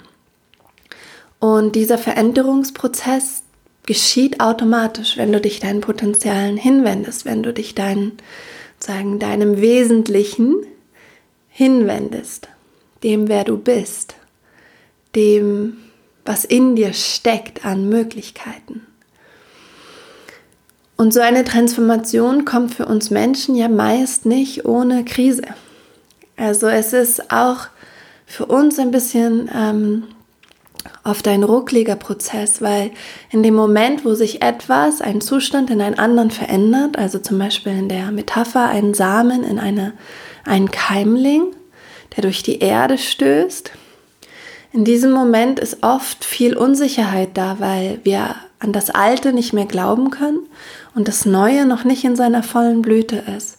Und 1.39 1.75
dieser 1.75 1.97
Veränderungsprozess 1.97 3.43
geschieht 3.85 4.39
automatisch, 4.39 5.17
wenn 5.17 5.31
du 5.31 5.41
dich 5.41 5.59
deinen 5.59 5.81
Potenzialen 5.81 6.57
hinwendest, 6.57 7.25
wenn 7.25 7.41
du 7.41 7.53
dich 7.53 7.75
dein, 7.75 8.11
sagen, 8.77 9.19
deinem 9.19 9.61
Wesentlichen 9.61 10.55
hinwendest, 11.47 12.49
dem, 13.03 13.29
wer 13.29 13.45
du 13.45 13.57
bist, 13.57 14.15
dem, 15.15 15.77
was 16.25 16.45
in 16.45 16.75
dir 16.75 16.93
steckt 16.93 17.65
an 17.65 17.89
Möglichkeiten. 17.89 18.85
Und 20.99 21.13
so 21.13 21.21
eine 21.21 21.45
Transformation 21.45 22.43
kommt 22.43 22.73
für 22.75 22.85
uns 22.85 23.09
Menschen 23.09 23.55
ja 23.55 23.69
meist 23.69 24.25
nicht 24.25 24.65
ohne 24.65 25.05
Krise. 25.05 25.43
Also 26.35 26.67
es 26.67 26.91
ist 26.91 27.31
auch 27.31 27.67
für 28.25 28.45
uns 28.45 28.77
ein 28.79 28.91
bisschen 28.91 29.49
ähm, 29.55 30.03
oft 31.05 31.25
ein 31.29 31.45
ruckliger 31.45 31.95
Prozess, 31.95 32.61
weil 32.61 32.91
in 33.31 33.43
dem 33.43 33.53
Moment, 33.53 34.03
wo 34.03 34.13
sich 34.13 34.41
etwas, 34.41 34.99
ein 34.99 35.21
Zustand 35.21 35.69
in 35.69 35.79
einen 35.79 35.97
anderen 35.97 36.31
verändert, 36.31 36.97
also 36.97 37.17
zum 37.17 37.39
Beispiel 37.39 37.71
in 37.71 37.87
der 37.87 38.11
Metapher 38.11 38.67
ein 38.67 38.93
Samen 38.93 39.45
in 39.45 39.57
eine, 39.57 39.93
einen 40.43 40.69
Keimling, 40.69 41.43
der 42.17 42.23
durch 42.23 42.43
die 42.43 42.59
Erde 42.59 42.97
stößt, 42.97 43.71
in 44.73 44.83
diesem 44.83 45.11
Moment 45.11 45.61
ist 45.61 45.81
oft 45.81 46.25
viel 46.25 46.57
Unsicherheit 46.57 47.29
da, 47.35 47.55
weil 47.59 48.01
wir 48.03 48.35
an 48.59 48.73
das 48.73 48.89
Alte 48.89 49.31
nicht 49.31 49.53
mehr 49.53 49.65
glauben 49.65 50.11
können 50.11 50.41
und 50.99 51.07
das 51.07 51.25
Neue 51.25 51.65
noch 51.65 51.85
nicht 51.85 52.03
in 52.03 52.17
seiner 52.17 52.43
vollen 52.43 52.81
Blüte 52.81 53.23
ist. 53.37 53.57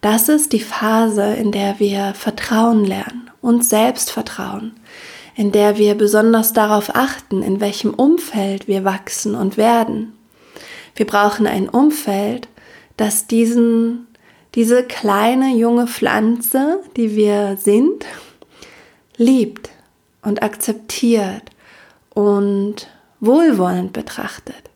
Das 0.00 0.30
ist 0.30 0.54
die 0.54 0.60
Phase, 0.60 1.34
in 1.34 1.52
der 1.52 1.78
wir 1.78 2.14
Vertrauen 2.14 2.82
lernen, 2.82 3.30
uns 3.42 3.68
selbst 3.68 4.10
vertrauen, 4.10 4.72
in 5.36 5.52
der 5.52 5.76
wir 5.76 5.96
besonders 5.96 6.54
darauf 6.54 6.96
achten, 6.96 7.42
in 7.42 7.60
welchem 7.60 7.92
Umfeld 7.92 8.68
wir 8.68 8.84
wachsen 8.84 9.34
und 9.34 9.58
werden. 9.58 10.14
Wir 10.96 11.06
brauchen 11.06 11.46
ein 11.46 11.68
Umfeld, 11.68 12.48
das 12.96 13.26
diesen, 13.26 14.06
diese 14.54 14.82
kleine 14.82 15.54
junge 15.56 15.88
Pflanze, 15.88 16.80
die 16.96 17.14
wir 17.14 17.58
sind, 17.58 18.06
liebt 19.18 19.68
und 20.22 20.42
akzeptiert 20.42 21.42
und 22.14 22.88
wohlwollend 23.20 23.92
betrachtet. 23.92 24.68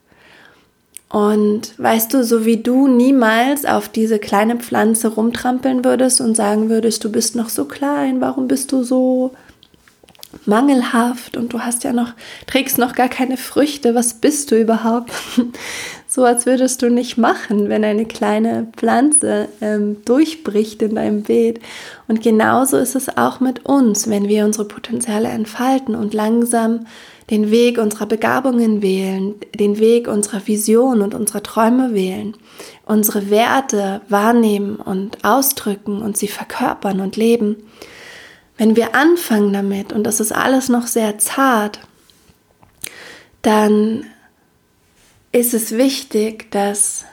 Und 1.13 1.79
weißt 1.79 2.15
du, 2.15 2.25
so 2.25 2.47
wie 2.47 2.57
du 2.57 2.89
niemals 2.89 3.67
auf 3.67 3.91
diese 3.91 4.19
kleine 4.19 4.57
Pflanze 4.57 5.09
rumtrampeln 5.09 5.85
würdest 5.85 6.23
und 6.23 6.35
sagen 6.35 6.71
würdest, 6.71 7.05
du 7.05 7.13
bist 7.13 7.37
noch 7.37 7.51
so 7.51 7.67
klein, 7.67 8.23
warum 8.23 8.49
bist 8.49 8.73
du 8.73 8.83
so 8.83 9.33
mangelhaft 10.47 11.37
und 11.37 11.53
du 11.53 11.61
hast 11.61 11.85
ja 11.85 11.93
noch, 11.93 12.15
trägst 12.47 12.79
noch 12.79 12.95
gar 12.95 13.11
keine 13.11 13.37
Früchte, 13.37 13.95
was 13.95 14.15
bist 14.15 14.51
du 14.51 14.59
überhaupt? 14.59 15.13
so 16.09 16.25
als 16.25 16.47
würdest 16.47 16.81
du 16.81 16.89
nicht 16.89 17.19
machen, 17.19 17.69
wenn 17.69 17.85
eine 17.85 18.07
kleine 18.07 18.69
Pflanze 18.75 19.49
ähm, 19.61 19.99
durchbricht 20.07 20.81
in 20.81 20.95
deinem 20.95 21.25
Beet. 21.25 21.61
Und 22.09 22.23
genauso 22.23 22.79
ist 22.79 22.95
es 22.95 23.19
auch 23.19 23.39
mit 23.39 23.67
uns, 23.67 24.09
wenn 24.09 24.29
wir 24.29 24.47
unsere 24.47 24.65
Potenziale 24.65 25.29
entfalten 25.29 25.95
und 25.95 26.15
langsam 26.15 26.87
den 27.31 27.51
Weg 27.51 27.79
unserer 27.79 28.07
Begabungen 28.07 28.83
wählen, 28.83 29.35
den 29.55 29.79
Weg 29.79 30.09
unserer 30.09 30.47
Vision 30.47 31.03
und 31.03 31.15
unserer 31.15 31.43
Träume 31.43 31.95
wählen, 31.95 32.37
unsere 32.85 33.31
Werte 33.31 34.01
wahrnehmen 34.09 34.77
und 34.77 35.25
ausdrücken 35.25 36.03
und 36.03 36.17
sie 36.17 36.29
verkörpern 36.29 37.01
und 37.01 37.17
leben. 37.17 37.57
Wenn 38.57 38.77
wir 38.77 38.95
anfangen 38.95 39.53
damit, 39.53 39.93
und 39.93 40.05
das 40.05 40.21
ist 40.21 40.33
alles 40.33 40.69
noch 40.69 40.87
sehr 40.87 41.19
zart, 41.19 41.81
dann 43.41 44.07
ist 45.33 45.55
es 45.55 45.73
wichtig, 45.73 46.51
dass 46.51 47.05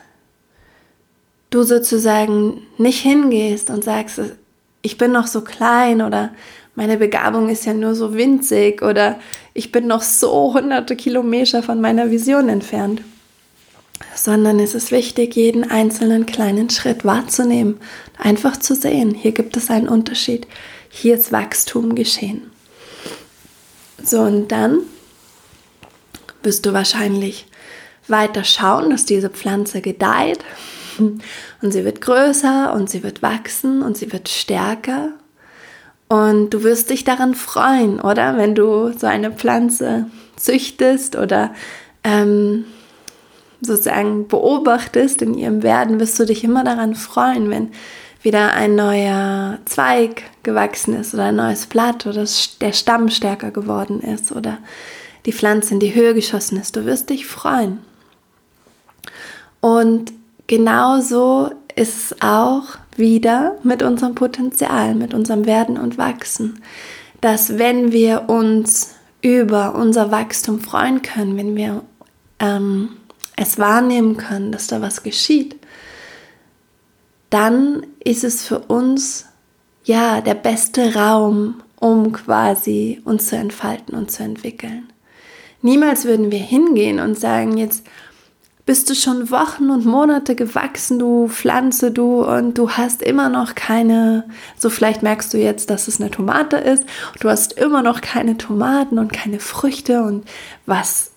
du 1.50 1.64
sozusagen 1.64 2.62
nicht 2.78 3.00
hingehst 3.00 3.70
und 3.70 3.84
sagst, 3.84 4.22
ich 4.82 4.98
bin 4.98 5.12
noch 5.12 5.28
so 5.28 5.42
klein 5.42 6.02
oder 6.02 6.32
meine 6.76 6.98
Begabung 6.98 7.50
ist 7.50 7.66
ja 7.66 7.74
nur 7.74 7.96
so 7.96 8.14
winzig 8.14 8.82
oder 8.82 9.20
ich 9.60 9.72
bin 9.72 9.88
noch 9.88 10.02
so 10.02 10.54
hunderte 10.54 10.96
Kilometer 10.96 11.62
von 11.62 11.80
meiner 11.82 12.10
Vision 12.10 12.50
entfernt. 12.50 13.02
Sondern 14.16 14.60
es 14.60 14.74
ist 14.74 14.92
wichtig, 14.92 15.36
jeden 15.36 15.70
einzelnen 15.70 16.26
kleinen 16.26 16.70
Schritt 16.70 17.06
wahrzunehmen, 17.06 17.78
einfach 18.18 18.58
zu 18.58 18.74
sehen, 18.74 19.14
hier 19.14 19.34
gibt 19.34 19.58
es 19.58 19.70
einen 19.70 19.90
Unterschied, 19.90 20.48
hier 20.90 21.16
ist 21.16 21.32
Wachstum 21.32 21.96
geschehen. 21.96 22.50
So, 24.02 24.22
und 24.22 24.48
dann 24.48 24.80
wirst 26.42 26.66
du 26.66 26.74
wahrscheinlich 26.74 27.46
weiter 28.08 28.46
schauen, 28.46 28.90
dass 28.90 29.06
diese 29.06 29.30
Pflanze 29.30 29.82
gedeiht 29.82 30.40
Und 31.62 31.72
sie 31.72 31.86
wird 31.86 32.02
größer 32.02 32.74
und 32.74 32.90
sie 32.90 33.04
wird 33.04 33.22
wachsen 33.22 33.82
und 33.82 33.98
sie 33.98 34.12
wird 34.12 34.30
stärker. 34.30 35.14
Und 36.10 36.50
du 36.50 36.64
wirst 36.64 36.90
dich 36.90 37.04
daran 37.04 37.36
freuen, 37.36 38.02
oder? 38.02 38.36
Wenn 38.36 38.56
du 38.56 38.92
so 38.98 39.06
eine 39.06 39.32
Pflanze 39.32 40.08
züchtest 40.36 41.16
oder 41.16 41.54
ähm, 42.04 42.66
sozusagen 43.62 44.28
beobachtest 44.28 45.22
in 45.22 45.36
ihrem 45.36 45.62
Werden, 45.62 46.00
wirst 46.00 46.20
du 46.20 46.26
dich 46.26 46.44
immer 46.44 46.64
daran 46.64 46.96
freuen, 46.96 47.52
wenn 47.52 47.72
wieder 48.24 48.54
ein 48.54 48.76
neuer 48.76 49.60
Zweig 49.66 50.24
gewachsen 50.44 50.96
ist 50.96 51.14
oder 51.14 51.26
ein 51.26 51.36
neues 51.36 51.68
Blatt 51.68 52.08
oder 52.08 52.26
der 52.60 52.74
Stamm 52.74 53.10
stärker 53.10 53.52
geworden 53.52 54.02
ist 54.02 54.32
oder 54.32 54.58
die 55.26 55.34
Pflanze 55.34 55.76
in 55.76 55.80
die 55.80 55.94
Höhe 55.94 56.16
geschossen 56.16 56.60
ist. 56.60 56.76
Du 56.76 56.86
wirst 56.86 57.12
dich 57.12 57.28
freuen. 57.28 57.80
Und 59.62 60.12
genauso 60.48 61.52
ist 61.76 62.12
es 62.12 62.22
auch 62.22 62.64
wieder 63.00 63.58
mit 63.64 63.82
unserem 63.82 64.14
Potenzial, 64.14 64.94
mit 64.94 65.14
unserem 65.14 65.46
Werden 65.46 65.78
und 65.78 65.98
Wachsen, 65.98 66.62
dass 67.22 67.58
wenn 67.58 67.92
wir 67.92 68.30
uns 68.30 68.96
über 69.22 69.76
unser 69.76 70.12
Wachstum 70.12 70.60
freuen 70.60 71.02
können, 71.02 71.36
wenn 71.38 71.56
wir 71.56 71.82
ähm, 72.40 72.90
es 73.36 73.58
wahrnehmen 73.58 74.18
können, 74.18 74.52
dass 74.52 74.68
da 74.68 74.82
was 74.82 75.04
geschieht, 75.04 75.56
dann 77.30 77.86
ist 78.04 78.24
es 78.24 78.46
für 78.46 78.60
uns 78.60 79.26
ja 79.84 80.22
der 80.22 80.36
beste 80.36 80.96
Raum, 80.96 81.62
um 81.80 82.12
quasi 82.12 83.02
uns 83.06 83.28
zu 83.28 83.36
entfalten 83.36 83.96
und 83.96 84.12
zu 84.12 84.24
entwickeln. 84.24 84.92
Niemals 85.62 86.06
würden 86.06 86.32
wir 86.32 86.40
hingehen 86.40 87.00
und 87.00 87.20
sagen, 87.20 87.58
jetzt 87.58 87.86
bist 88.70 88.88
du 88.88 88.94
schon 88.94 89.32
Wochen 89.32 89.72
und 89.72 89.88
Monate 89.88 90.36
gewachsen, 90.36 91.00
du 91.00 91.28
Pflanze, 91.28 91.90
du 91.90 92.24
und 92.24 92.56
du 92.56 92.70
hast 92.70 93.02
immer 93.02 93.28
noch 93.28 93.56
keine, 93.56 94.26
so 94.60 94.70
vielleicht 94.70 95.02
merkst 95.02 95.34
du 95.34 95.40
jetzt, 95.40 95.72
dass 95.72 95.88
es 95.88 96.00
eine 96.00 96.12
Tomate 96.12 96.58
ist, 96.58 96.84
du 97.20 97.32
hast 97.32 97.54
immer 97.54 97.82
noch 97.82 98.02
keine 98.02 98.38
Tomaten 98.38 99.00
und 99.00 99.12
keine 99.12 99.40
Früchte 99.40 100.04
und 100.04 100.24
was 100.68 101.10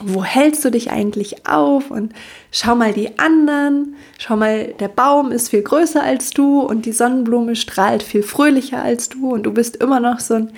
wo 0.00 0.24
hältst 0.24 0.64
du 0.64 0.70
dich 0.72 0.90
eigentlich 0.90 1.46
auf? 1.46 1.92
Und 1.92 2.12
schau 2.50 2.74
mal 2.74 2.92
die 2.92 3.20
anderen, 3.20 3.94
schau 4.18 4.34
mal, 4.36 4.74
der 4.80 4.88
Baum 4.88 5.30
ist 5.30 5.50
viel 5.50 5.62
größer 5.62 6.02
als 6.02 6.30
du 6.30 6.58
und 6.58 6.86
die 6.86 6.92
Sonnenblume 6.92 7.54
strahlt 7.54 8.02
viel 8.02 8.24
fröhlicher 8.24 8.82
als 8.82 9.10
du 9.10 9.30
und 9.30 9.44
du 9.44 9.52
bist 9.52 9.76
immer 9.76 10.00
noch 10.00 10.18
so 10.18 10.34
ein 10.34 10.50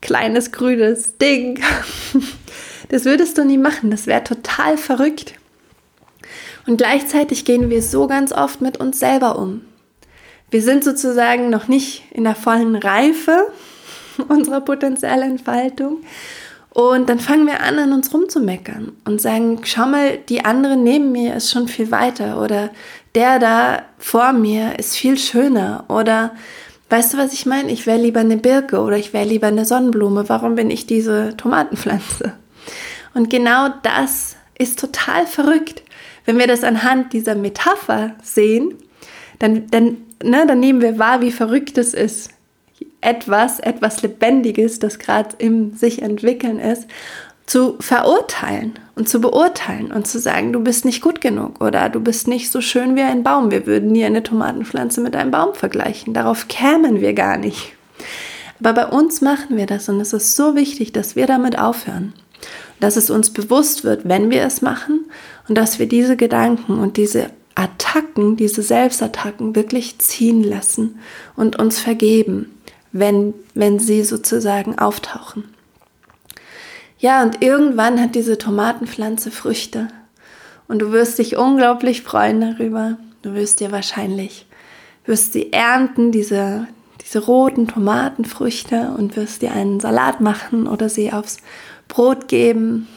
kleines 0.00 0.52
grünes 0.52 1.18
Ding. 1.18 1.58
Das 2.88 3.04
würdest 3.04 3.38
du 3.38 3.44
nie 3.44 3.58
machen, 3.58 3.92
das 3.92 4.08
wäre 4.08 4.24
total 4.24 4.76
verrückt. 4.76 5.34
Und 6.66 6.76
gleichzeitig 6.76 7.44
gehen 7.44 7.70
wir 7.70 7.82
so 7.82 8.06
ganz 8.06 8.32
oft 8.32 8.60
mit 8.60 8.78
uns 8.78 8.98
selber 8.98 9.38
um. 9.38 9.62
Wir 10.50 10.62
sind 10.62 10.84
sozusagen 10.84 11.50
noch 11.50 11.68
nicht 11.68 12.02
in 12.10 12.24
der 12.24 12.34
vollen 12.34 12.76
Reife 12.76 13.48
unserer 14.28 14.60
Potenzialentfaltung 14.60 15.98
und 16.72 17.08
dann 17.08 17.18
fangen 17.18 17.46
wir 17.46 17.60
an, 17.60 17.78
an 17.78 17.92
uns 17.92 18.14
rumzumeckern 18.14 18.92
und 19.04 19.20
sagen, 19.20 19.60
schau 19.64 19.86
mal, 19.86 20.18
die 20.18 20.44
andere 20.44 20.76
neben 20.76 21.10
mir 21.10 21.34
ist 21.34 21.50
schon 21.50 21.66
viel 21.66 21.90
weiter 21.90 22.40
oder 22.40 22.70
der 23.16 23.40
da 23.40 23.82
vor 23.98 24.32
mir 24.32 24.78
ist 24.78 24.96
viel 24.96 25.18
schöner 25.18 25.84
oder 25.88 26.32
weißt 26.88 27.14
du, 27.14 27.18
was 27.18 27.32
ich 27.32 27.44
meine? 27.44 27.72
Ich 27.72 27.86
wäre 27.86 27.98
lieber 27.98 28.20
eine 28.20 28.36
Birke 28.36 28.80
oder 28.80 28.96
ich 28.96 29.12
wäre 29.12 29.26
lieber 29.26 29.48
eine 29.48 29.64
Sonnenblume. 29.64 30.28
Warum 30.28 30.54
bin 30.54 30.70
ich 30.70 30.86
diese 30.86 31.36
Tomatenpflanze? 31.36 32.34
Und 33.14 33.30
genau 33.30 33.68
das 33.82 34.36
ist 34.56 34.78
total 34.78 35.26
verrückt. 35.26 35.82
Wenn 36.24 36.38
wir 36.38 36.46
das 36.46 36.64
anhand 36.64 37.12
dieser 37.12 37.34
Metapher 37.34 38.14
sehen, 38.22 38.74
dann, 39.38 39.66
dann, 39.70 39.96
ne, 40.22 40.44
dann 40.46 40.60
nehmen 40.60 40.80
wir 40.80 40.98
wahr, 40.98 41.20
wie 41.20 41.32
verrückt 41.32 41.78
es 41.78 41.94
ist, 41.94 42.30
etwas, 43.00 43.60
etwas 43.60 44.02
Lebendiges, 44.02 44.78
das 44.78 44.98
gerade 44.98 45.36
im 45.38 45.74
sich 45.74 46.02
entwickeln 46.02 46.58
ist, 46.58 46.86
zu 47.46 47.76
verurteilen 47.80 48.74
und 48.94 49.08
zu 49.08 49.20
beurteilen 49.20 49.90
und 49.90 50.06
zu 50.06 50.20
sagen, 50.20 50.52
du 50.52 50.60
bist 50.60 50.84
nicht 50.84 51.02
gut 51.02 51.20
genug 51.20 51.60
oder 51.60 51.88
du 51.88 51.98
bist 51.98 52.28
nicht 52.28 52.50
so 52.50 52.60
schön 52.60 52.94
wie 52.94 53.02
ein 53.02 53.24
Baum. 53.24 53.50
Wir 53.50 53.66
würden 53.66 53.90
nie 53.90 54.04
eine 54.04 54.22
Tomatenpflanze 54.22 55.00
mit 55.00 55.16
einem 55.16 55.32
Baum 55.32 55.54
vergleichen. 55.54 56.14
Darauf 56.14 56.46
kämen 56.46 57.00
wir 57.00 57.12
gar 57.12 57.38
nicht. 57.38 57.72
Aber 58.60 58.74
bei 58.74 58.86
uns 58.86 59.20
machen 59.20 59.56
wir 59.56 59.66
das 59.66 59.88
und 59.88 60.00
es 60.00 60.12
ist 60.12 60.36
so 60.36 60.54
wichtig, 60.54 60.92
dass 60.92 61.16
wir 61.16 61.26
damit 61.26 61.58
aufhören. 61.58 62.12
Dass 62.78 62.96
es 62.96 63.10
uns 63.10 63.30
bewusst 63.30 63.82
wird, 63.82 64.02
wenn 64.08 64.30
wir 64.30 64.42
es 64.42 64.62
machen 64.62 65.06
und 65.50 65.56
dass 65.56 65.78
wir 65.78 65.86
diese 65.86 66.16
Gedanken 66.16 66.78
und 66.78 66.96
diese 66.96 67.28
Attacken, 67.54 68.36
diese 68.36 68.62
Selbstattacken 68.62 69.54
wirklich 69.54 69.98
ziehen 69.98 70.42
lassen 70.42 70.98
und 71.36 71.58
uns 71.58 71.78
vergeben 71.78 72.46
wenn, 72.92 73.34
wenn 73.54 73.78
sie 73.78 74.02
sozusagen 74.02 74.78
auftauchen. 74.78 75.44
Ja, 76.98 77.22
und 77.22 77.42
irgendwann 77.42 78.00
hat 78.00 78.14
diese 78.14 78.36
Tomatenpflanze 78.36 79.30
Früchte. 79.30 79.88
Und 80.68 80.80
du 80.80 80.92
wirst 80.92 81.18
dich 81.18 81.36
unglaublich 81.36 82.02
freuen 82.02 82.40
darüber. 82.40 82.98
Du 83.22 83.34
wirst 83.34 83.60
dir 83.60 83.72
wahrscheinlich, 83.72 84.46
wirst 85.04 85.32
sie 85.32 85.52
ernten, 85.52 86.12
diese, 86.12 86.66
diese 87.02 87.20
roten 87.20 87.68
Tomatenfrüchte 87.68 88.94
und 88.96 89.16
wirst 89.16 89.42
dir 89.42 89.52
einen 89.52 89.80
Salat 89.80 90.20
machen 90.20 90.66
oder 90.66 90.88
sie 90.88 91.12
aufs 91.12 91.38
Brot 91.88 92.28
geben 92.28 92.88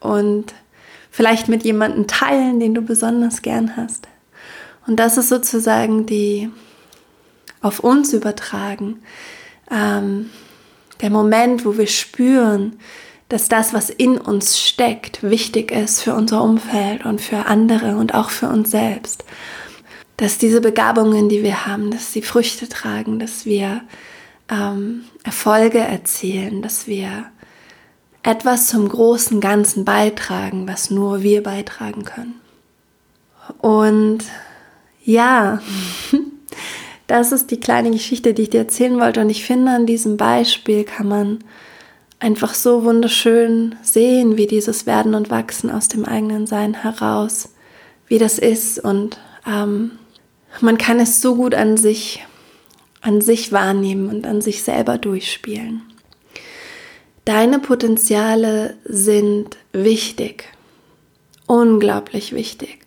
und 0.00 0.54
vielleicht 1.10 1.48
mit 1.48 1.64
jemandem 1.64 2.06
teilen, 2.06 2.60
den 2.60 2.74
du 2.74 2.82
besonders 2.82 3.42
gern 3.42 3.76
hast. 3.76 4.08
Und 4.86 4.96
das 4.96 5.16
ist 5.16 5.28
sozusagen 5.28 6.06
die, 6.06 6.50
auf 7.60 7.80
uns 7.80 8.12
übertragen. 8.12 9.02
Ähm, 9.70 10.30
der 11.00 11.10
Moment, 11.10 11.64
wo 11.64 11.76
wir 11.76 11.86
spüren, 11.86 12.78
dass 13.28 13.48
das, 13.48 13.72
was 13.72 13.90
in 13.90 14.18
uns 14.18 14.58
steckt, 14.58 15.22
wichtig 15.22 15.70
ist 15.70 16.02
für 16.02 16.14
unser 16.14 16.42
Umfeld 16.42 17.04
und 17.04 17.20
für 17.20 17.46
andere 17.46 17.96
und 17.96 18.14
auch 18.14 18.30
für 18.30 18.48
uns 18.48 18.70
selbst. 18.70 19.24
Dass 20.16 20.36
diese 20.36 20.60
Begabungen, 20.60 21.28
die 21.28 21.42
wir 21.42 21.66
haben, 21.66 21.90
dass 21.90 22.12
sie 22.12 22.22
Früchte 22.22 22.68
tragen, 22.68 23.18
dass 23.20 23.46
wir 23.46 23.82
ähm, 24.50 25.04
Erfolge 25.22 25.78
erzielen, 25.78 26.60
dass 26.60 26.86
wir 26.88 27.26
etwas 28.22 28.66
zum 28.66 28.88
großen 28.88 29.40
Ganzen 29.40 29.84
beitragen, 29.84 30.68
was 30.68 30.90
nur 30.90 31.22
wir 31.22 31.42
beitragen 31.42 32.04
können. 32.04 32.34
Und 33.58 34.24
ja, 35.02 35.60
das 37.06 37.32
ist 37.32 37.50
die 37.50 37.60
kleine 37.60 37.90
Geschichte, 37.90 38.34
die 38.34 38.42
ich 38.42 38.50
dir 38.50 38.60
erzählen 38.60 39.00
wollte. 39.00 39.20
Und 39.20 39.30
ich 39.30 39.44
finde, 39.44 39.72
an 39.72 39.86
diesem 39.86 40.16
Beispiel 40.16 40.84
kann 40.84 41.08
man 41.08 41.38
einfach 42.18 42.54
so 42.54 42.84
wunderschön 42.84 43.74
sehen, 43.82 44.36
wie 44.36 44.46
dieses 44.46 44.86
Werden 44.86 45.14
und 45.14 45.30
Wachsen 45.30 45.70
aus 45.70 45.88
dem 45.88 46.04
eigenen 46.04 46.46
Sein 46.46 46.74
heraus, 46.74 47.54
wie 48.06 48.18
das 48.18 48.38
ist. 48.38 48.78
Und 48.78 49.18
ähm, 49.46 49.92
man 50.60 50.76
kann 50.76 51.00
es 51.00 51.22
so 51.22 51.36
gut 51.36 51.54
an 51.54 51.78
sich, 51.78 52.24
an 53.00 53.22
sich 53.22 53.52
wahrnehmen 53.52 54.10
und 54.10 54.26
an 54.26 54.42
sich 54.42 54.62
selber 54.62 54.98
durchspielen. 54.98 55.82
Deine 57.24 57.58
Potenziale 57.58 58.76
sind 58.84 59.56
wichtig, 59.72 60.44
unglaublich 61.46 62.32
wichtig, 62.32 62.80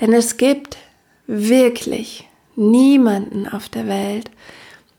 denn 0.00 0.12
es 0.12 0.36
gibt 0.36 0.76
wirklich 1.26 2.28
niemanden 2.56 3.48
auf 3.48 3.68
der 3.68 3.88
Welt, 3.88 4.30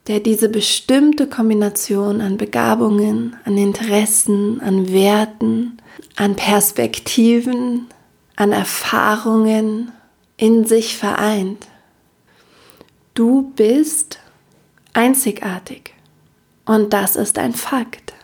der 0.08 0.20
diese 0.20 0.50
bestimmte 0.50 1.28
Kombination 1.28 2.22
an 2.22 2.38
Begabungen, 2.38 3.38
an 3.46 3.58
Interessen, 3.58 4.62
an 4.62 4.92
Werten, 4.92 5.78
an 6.16 6.36
Perspektiven, 6.36 7.88
an 8.36 8.52
Erfahrungen 8.52 9.92
in 10.38 10.66
sich 10.66 10.98
vereint. 10.98 11.68
Du 13.14 13.54
bist 13.56 14.20
einzigartig 14.94 15.94
und 16.66 16.94
das 16.94 17.16
ist 17.16 17.38
ein 17.38 17.54
Fakt. 17.54 18.15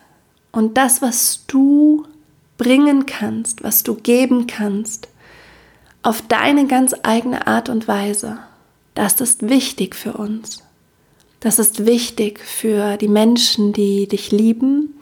Und 0.52 0.78
das, 0.78 1.02
was 1.02 1.46
du 1.48 2.06
bringen 2.58 3.06
kannst, 3.06 3.64
was 3.64 3.84
du 3.84 3.96
geben 3.96 4.48
kannst, 4.48 5.08
auf 6.04 6.22
deine 6.28 6.68
ganz 6.68 6.96
eigene 7.04 7.48
Art 7.48 7.70
und 7.70 7.88
Weise, 7.88 8.40
das 8.94 9.22
ist 9.22 9.48
wichtig 9.48 9.96
für 9.96 10.14
uns. 10.14 10.64
Das 11.40 11.58
ist 11.58 11.86
wichtig 11.86 12.40
für 12.40 12.98
die 12.98 13.08
Menschen, 13.08 13.74
die 13.74 14.08
dich 14.08 14.32
lieben, 14.32 14.96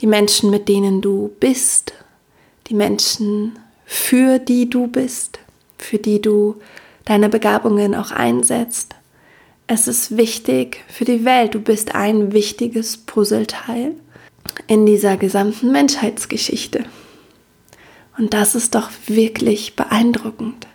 die 0.00 0.06
Menschen, 0.06 0.50
mit 0.50 0.68
denen 0.68 1.00
du 1.00 1.34
bist, 1.40 1.92
die 2.68 2.74
Menschen, 2.74 3.58
für 3.84 4.38
die 4.38 4.68
du 4.68 4.86
bist, 4.86 5.38
für 5.78 5.98
die 5.98 6.20
du 6.20 6.56
deine 7.04 7.28
Begabungen 7.28 7.94
auch 7.94 8.10
einsetzt. 8.10 8.94
Es 9.66 9.88
ist 9.88 10.16
wichtig 10.16 10.84
für 10.88 11.04
die 11.04 11.24
Welt. 11.24 11.54
Du 11.54 11.60
bist 11.60 11.94
ein 11.94 12.32
wichtiges 12.32 12.98
Puzzleteil 12.98 13.94
in 14.66 14.86
dieser 14.86 15.16
gesamten 15.16 15.72
Menschheitsgeschichte. 15.72 16.84
Und 18.18 18.32
das 18.32 18.54
ist 18.54 18.74
doch 18.74 18.90
wirklich 19.06 19.76
beeindruckend. 19.76 20.66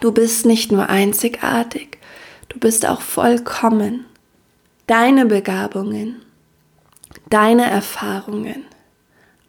Du 0.00 0.12
bist 0.12 0.46
nicht 0.46 0.72
nur 0.72 0.88
einzigartig, 0.88 1.98
du 2.48 2.58
bist 2.58 2.86
auch 2.86 3.00
vollkommen. 3.00 4.06
Deine 4.86 5.26
Begabungen, 5.26 6.22
deine 7.30 7.70
Erfahrungen, 7.70 8.64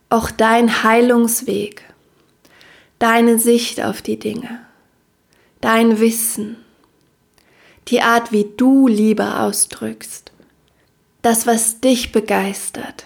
auch 0.10 0.30
dein 0.30 0.84
Heilungsweg, 0.84 1.84
deine 3.00 3.40
Sicht 3.40 3.82
auf 3.82 4.02
die 4.02 4.20
Dinge, 4.20 4.60
dein 5.60 6.00
Wissen, 6.00 6.58
die 7.88 8.02
Art, 8.02 8.32
wie 8.32 8.46
du 8.56 8.88
Liebe 8.88 9.40
ausdrückst, 9.40 10.33
das, 11.24 11.48
was 11.48 11.80
dich 11.80 12.12
begeistert, 12.12 13.06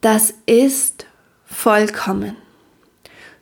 das 0.00 0.34
ist 0.46 1.06
vollkommen. 1.44 2.36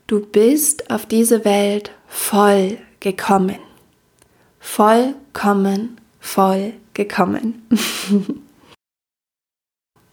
Du 0.07 0.21
bist 0.21 0.91
auf 0.91 1.07
diese 1.07 1.47
Welt 1.47 1.93
voll 2.07 2.77
gekommen. 3.01 3.59
Vollkommen 4.61 5.97
voll 6.21 6.75
gekommen. 6.93 7.67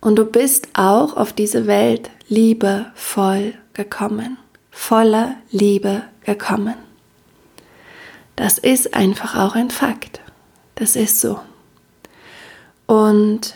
Und 0.01 0.15
du 0.15 0.25
bist 0.25 0.69
auch 0.73 1.17
auf 1.17 1.33
diese 1.33 1.67
Welt 1.67 2.09
liebevoll 2.29 3.55
gekommen, 3.73 4.37
voller 4.71 5.35
Liebe 5.51 6.03
gekommen. 6.23 6.75
Das 8.37 8.57
ist 8.57 8.93
einfach 8.93 9.35
auch 9.35 9.55
ein 9.55 9.69
Fakt. 9.69 10.21
Das 10.75 10.95
ist 10.95 11.19
so. 11.19 11.41
Und 12.89 13.53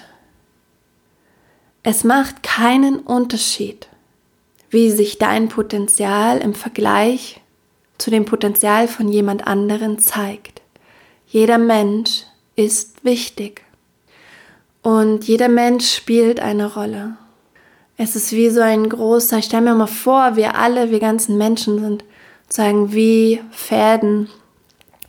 es 1.81 2.03
macht 2.03 2.43
keinen 2.43 2.99
Unterschied, 2.99 3.87
wie 4.69 4.91
sich 4.91 5.17
dein 5.17 5.49
Potenzial 5.49 6.37
im 6.37 6.53
Vergleich 6.53 7.41
zu 7.97 8.11
dem 8.11 8.25
Potenzial 8.25 8.87
von 8.87 9.07
jemand 9.07 9.47
anderen 9.47 9.97
zeigt. 9.97 10.61
Jeder 11.25 11.57
Mensch 11.57 12.25
ist 12.55 13.03
wichtig 13.03 13.63
und 14.83 15.23
jeder 15.27 15.49
Mensch 15.49 15.91
spielt 15.91 16.39
eine 16.39 16.71
Rolle. 16.71 17.17
Es 17.97 18.15
ist 18.15 18.33
wie 18.33 18.51
so 18.51 18.61
ein 18.61 18.87
großer, 18.87 19.39
ich 19.39 19.45
stelle 19.45 19.63
mir 19.63 19.73
mal 19.73 19.87
vor, 19.87 20.35
wir 20.35 20.53
alle, 20.53 20.91
wir 20.91 20.99
ganzen 20.99 21.39
Menschen 21.39 21.79
sind 21.79 22.03
sozusagen 22.43 22.93
wie 22.93 23.41
Fäden 23.49 24.29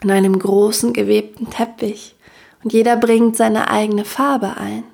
in 0.03 0.11
einem 0.11 0.39
großen 0.39 0.95
gewebten 0.95 1.51
Teppich. 1.51 2.15
Und 2.64 2.72
jeder 2.72 2.96
bringt 2.96 3.37
seine 3.37 3.70
eigene 3.70 4.05
Farbe 4.05 4.57
ein. 4.57 4.85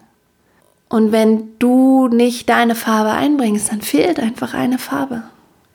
Und 0.88 1.12
wenn 1.12 1.56
du 1.61 2.09
nicht 2.09 2.48
deine 2.48 2.74
Farbe 2.74 3.12
einbringst, 3.12 3.70
dann 3.70 3.80
fehlt 3.80 4.18
einfach 4.18 4.54
eine 4.54 4.78
Farbe 4.78 5.22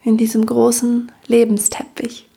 in 0.04 0.18
diesem 0.18 0.46
großen 0.46 1.10
Lebensteppich. 1.28 2.28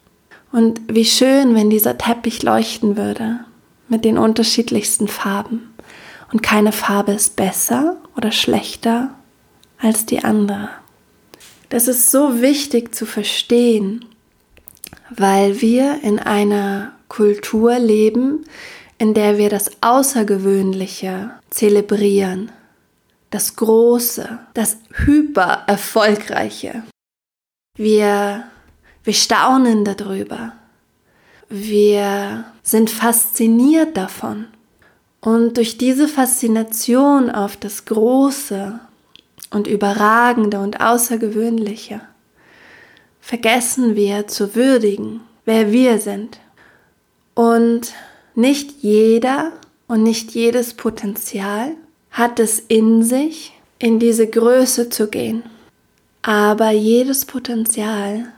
Und 0.52 0.80
wie 0.88 1.04
schön, 1.04 1.56
wenn 1.56 1.70
dieser 1.70 1.98
Teppich 1.98 2.42
leuchten 2.42 2.96
würde 2.96 3.40
mit 3.88 4.04
den 4.04 4.16
unterschiedlichsten 4.16 5.08
Farben. 5.08 5.74
Und 6.32 6.42
keine 6.42 6.72
Farbe 6.72 7.12
ist 7.12 7.36
besser 7.36 7.96
oder 8.16 8.30
schlechter 8.30 9.10
als 9.78 10.06
die 10.06 10.24
andere. 10.24 10.68
Das 11.68 11.88
ist 11.88 12.10
so 12.10 12.40
wichtig 12.40 12.94
zu 12.94 13.06
verstehen, 13.06 14.04
weil 15.10 15.60
wir 15.60 16.00
in 16.02 16.18
einer 16.18 16.92
Kultur 17.08 17.78
leben, 17.78 18.44
in 18.98 19.14
der 19.14 19.38
wir 19.38 19.48
das 19.48 19.70
Außergewöhnliche 19.80 21.30
zelebrieren, 21.50 22.50
das 23.30 23.56
Große, 23.56 24.38
das 24.54 24.78
Hyper 24.92 25.64
Erfolgreiche. 25.66 26.82
Wir, 27.76 28.44
wir 29.04 29.14
staunen 29.14 29.84
darüber. 29.84 30.52
Wir 31.48 32.44
sind 32.62 32.90
fasziniert 32.90 33.96
davon. 33.96 34.46
Und 35.20 35.56
durch 35.56 35.78
diese 35.78 36.08
Faszination 36.08 37.30
auf 37.30 37.56
das 37.56 37.84
Große 37.84 38.78
und 39.50 39.66
Überragende 39.66 40.60
und 40.60 40.80
Außergewöhnliche 40.80 42.00
vergessen 43.20 43.94
wir 43.94 44.26
zu 44.26 44.54
würdigen, 44.54 45.20
wer 45.44 45.70
wir 45.70 45.98
sind. 45.98 46.40
Und 47.34 47.92
nicht 48.38 48.82
jeder 48.82 49.50
und 49.88 50.04
nicht 50.04 50.30
jedes 50.30 50.74
Potenzial 50.74 51.72
hat 52.12 52.38
es 52.38 52.60
in 52.60 53.02
sich, 53.02 53.52
in 53.80 53.98
diese 53.98 54.28
Größe 54.28 54.90
zu 54.90 55.08
gehen. 55.08 55.42
Aber 56.22 56.70
jedes 56.70 57.24
Potenzial 57.24 58.32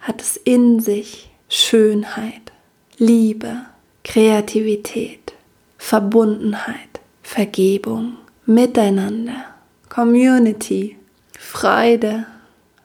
hat 0.00 0.22
es 0.22 0.38
in 0.38 0.80
sich 0.80 1.30
Schönheit, 1.50 2.50
Liebe, 2.96 3.58
Kreativität, 4.04 5.34
Verbundenheit, 5.76 7.00
Vergebung, 7.22 8.16
Miteinander, 8.46 9.44
Community, 9.90 10.96
Freude, 11.38 12.24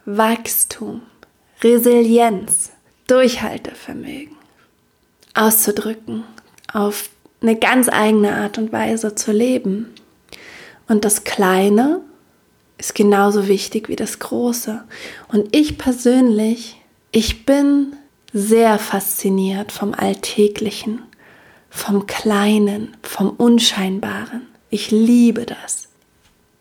Wachstum, 0.04 1.02
Resilienz, 1.64 2.72
Durchhaltevermögen 3.08 4.38
auszudrücken, 5.38 6.24
auf 6.74 7.10
eine 7.42 7.56
ganz 7.56 7.90
eigene 7.90 8.36
Art 8.36 8.58
und 8.58 8.72
Weise 8.72 9.16
zu 9.16 9.32
leben. 9.32 9.94
Und 10.88 11.06
das 11.06 11.24
Kleine 11.24 12.02
ist 12.78 12.96
genauso 12.96 13.48
wichtig 13.48 13.90
wie 13.90 13.96
das 13.96 14.20
Große. 14.20 14.84
Und 15.28 15.56
ich 15.56 15.78
persönlich, 15.78 16.82
ich 17.12 17.46
bin 17.46 17.96
sehr 18.34 18.78
fasziniert 18.80 19.72
vom 19.72 19.94
Alltäglichen, 19.94 21.02
vom 21.70 22.08
Kleinen, 22.08 22.96
vom 23.02 23.32
Unscheinbaren. 23.32 24.48
Ich 24.70 24.92
liebe 24.92 25.46
das. 25.46 25.88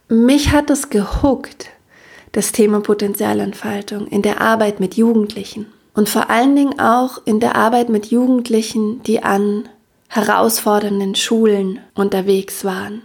Mich 0.09 0.53
hat 0.53 0.71
es 0.71 0.91
gehuckt, 0.91 1.71
das 2.33 2.53
Thema 2.53 2.81
Potenzialentfaltung 2.81 4.07
in 4.07 4.23
der 4.23 4.41
Arbeit 4.41 4.79
mit 4.79 4.95
Jugendlichen 4.95 5.67
und 5.95 6.09
vor 6.09 6.31
allen 6.31 6.55
Dingen 6.55 6.79
auch 6.79 7.21
in 7.25 7.41
der 7.41 7.57
Arbeit 7.57 7.89
mit 7.89 8.07
Jugendlichen, 8.07 9.03
die 9.03 9.23
an 9.23 9.69
herausfordernden 10.17 11.15
Schulen 11.15 11.81
unterwegs 11.95 12.65
waren, 12.65 13.03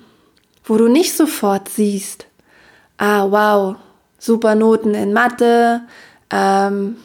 wo 0.64 0.78
du 0.78 0.88
nicht 0.88 1.16
sofort 1.16 1.70
siehst, 1.70 2.26
ah 2.98 3.30
wow, 3.30 3.76
super 4.18 4.56
Noten 4.56 4.94
in 4.94 5.14
Mathe, 5.14 5.82
ähm, 6.30 6.96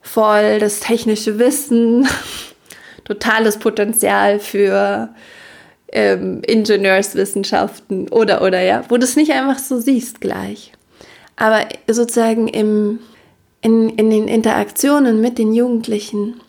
voll 0.00 0.58
das 0.58 0.80
technische 0.80 1.38
Wissen, 1.38 2.08
totales 3.04 3.58
Potenzial 3.58 4.40
für 4.40 5.10
ähm, 5.92 6.42
Ingenieurswissenschaften 6.46 8.08
oder 8.08 8.42
oder 8.42 8.60
ja, 8.62 8.84
wo 8.88 8.96
du 8.96 9.04
es 9.04 9.16
nicht 9.16 9.32
einfach 9.32 9.58
so 9.58 9.78
siehst 9.80 10.20
gleich. 10.20 10.72
Aber 11.36 11.66
sozusagen 11.88 12.48
im, 12.48 13.00
in, 13.60 13.88
in 13.90 14.10
den 14.10 14.28
Interaktionen 14.28 15.20
mit 15.20 15.38
den 15.38 15.54
Jugendlichen 15.54 16.40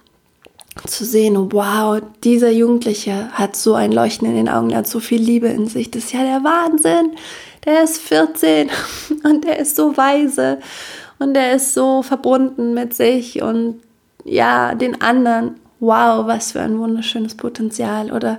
zu 0.88 1.06
sehen, 1.06 1.52
wow, 1.52 2.02
dieser 2.24 2.50
Jugendliche 2.50 3.30
hat 3.34 3.56
so 3.56 3.74
ein 3.74 3.92
Leuchten 3.92 4.28
in 4.28 4.36
den 4.36 4.50
Augen, 4.50 4.72
er 4.72 4.80
hat 4.80 4.88
so 4.88 5.00
viel 5.00 5.22
Liebe 5.22 5.48
in 5.48 5.68
sich, 5.68 5.92
das 5.92 6.06
ist 6.06 6.14
ja 6.14 6.24
der 6.24 6.44
Wahnsinn. 6.44 7.12
Der 7.66 7.84
ist 7.84 8.00
14 8.00 8.70
und 9.24 9.44
der 9.44 9.60
ist 9.60 9.76
so 9.76 9.96
weise 9.96 10.60
und 11.20 11.36
der 11.36 11.54
ist 11.54 11.74
so 11.74 12.02
verbunden 12.02 12.74
mit 12.74 12.94
sich 12.94 13.42
und 13.42 13.80
ja, 14.24 14.76
den 14.76 15.02
anderen. 15.02 15.56
Wow, 15.80 16.28
was 16.28 16.52
für 16.52 16.62
ein 16.62 16.78
wunderschönes 16.78 17.36
Potenzial. 17.36 18.12
Oder 18.12 18.38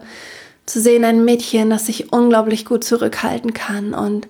zu 0.64 0.80
sehen, 0.80 1.04
ein 1.04 1.24
Mädchen, 1.24 1.70
das 1.70 1.86
sich 1.86 2.12
unglaublich 2.12 2.64
gut 2.64 2.84
zurückhalten 2.84 3.52
kann 3.52 3.94
und 3.94 4.28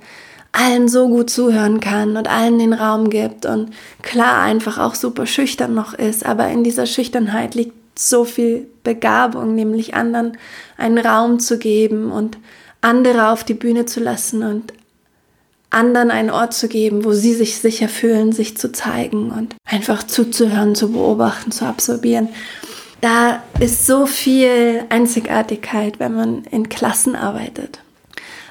allen 0.52 0.88
so 0.88 1.08
gut 1.08 1.28
zuhören 1.28 1.80
kann 1.80 2.16
und 2.16 2.28
allen 2.28 2.58
den 2.58 2.72
Raum 2.72 3.10
gibt 3.10 3.44
und 3.46 3.70
klar 4.02 4.42
einfach 4.42 4.78
auch 4.78 4.94
super 4.94 5.26
schüchtern 5.26 5.74
noch 5.74 5.94
ist, 5.94 6.24
aber 6.24 6.48
in 6.48 6.64
dieser 6.64 6.86
Schüchternheit 6.86 7.54
liegt 7.54 7.81
so 7.94 8.24
viel 8.24 8.68
Begabung, 8.84 9.54
nämlich 9.54 9.94
anderen 9.94 10.36
einen 10.76 10.98
Raum 10.98 11.40
zu 11.40 11.58
geben 11.58 12.10
und 12.10 12.38
andere 12.80 13.28
auf 13.28 13.44
die 13.44 13.54
Bühne 13.54 13.86
zu 13.86 14.00
lassen 14.00 14.42
und 14.42 14.72
anderen 15.70 16.10
einen 16.10 16.30
Ort 16.30 16.52
zu 16.52 16.68
geben, 16.68 17.04
wo 17.04 17.12
sie 17.12 17.34
sich 17.34 17.56
sicher 17.56 17.88
fühlen, 17.88 18.32
sich 18.32 18.56
zu 18.56 18.72
zeigen 18.72 19.30
und 19.30 19.56
einfach 19.64 20.02
zuzuhören, 20.02 20.74
zu 20.74 20.92
beobachten, 20.92 21.50
zu 21.50 21.64
absorbieren. 21.64 22.28
Da 23.00 23.42
ist 23.58 23.86
so 23.86 24.06
viel 24.06 24.84
Einzigartigkeit, 24.90 25.98
wenn 25.98 26.14
man 26.14 26.44
in 26.50 26.68
Klassen 26.68 27.16
arbeitet. 27.16 27.80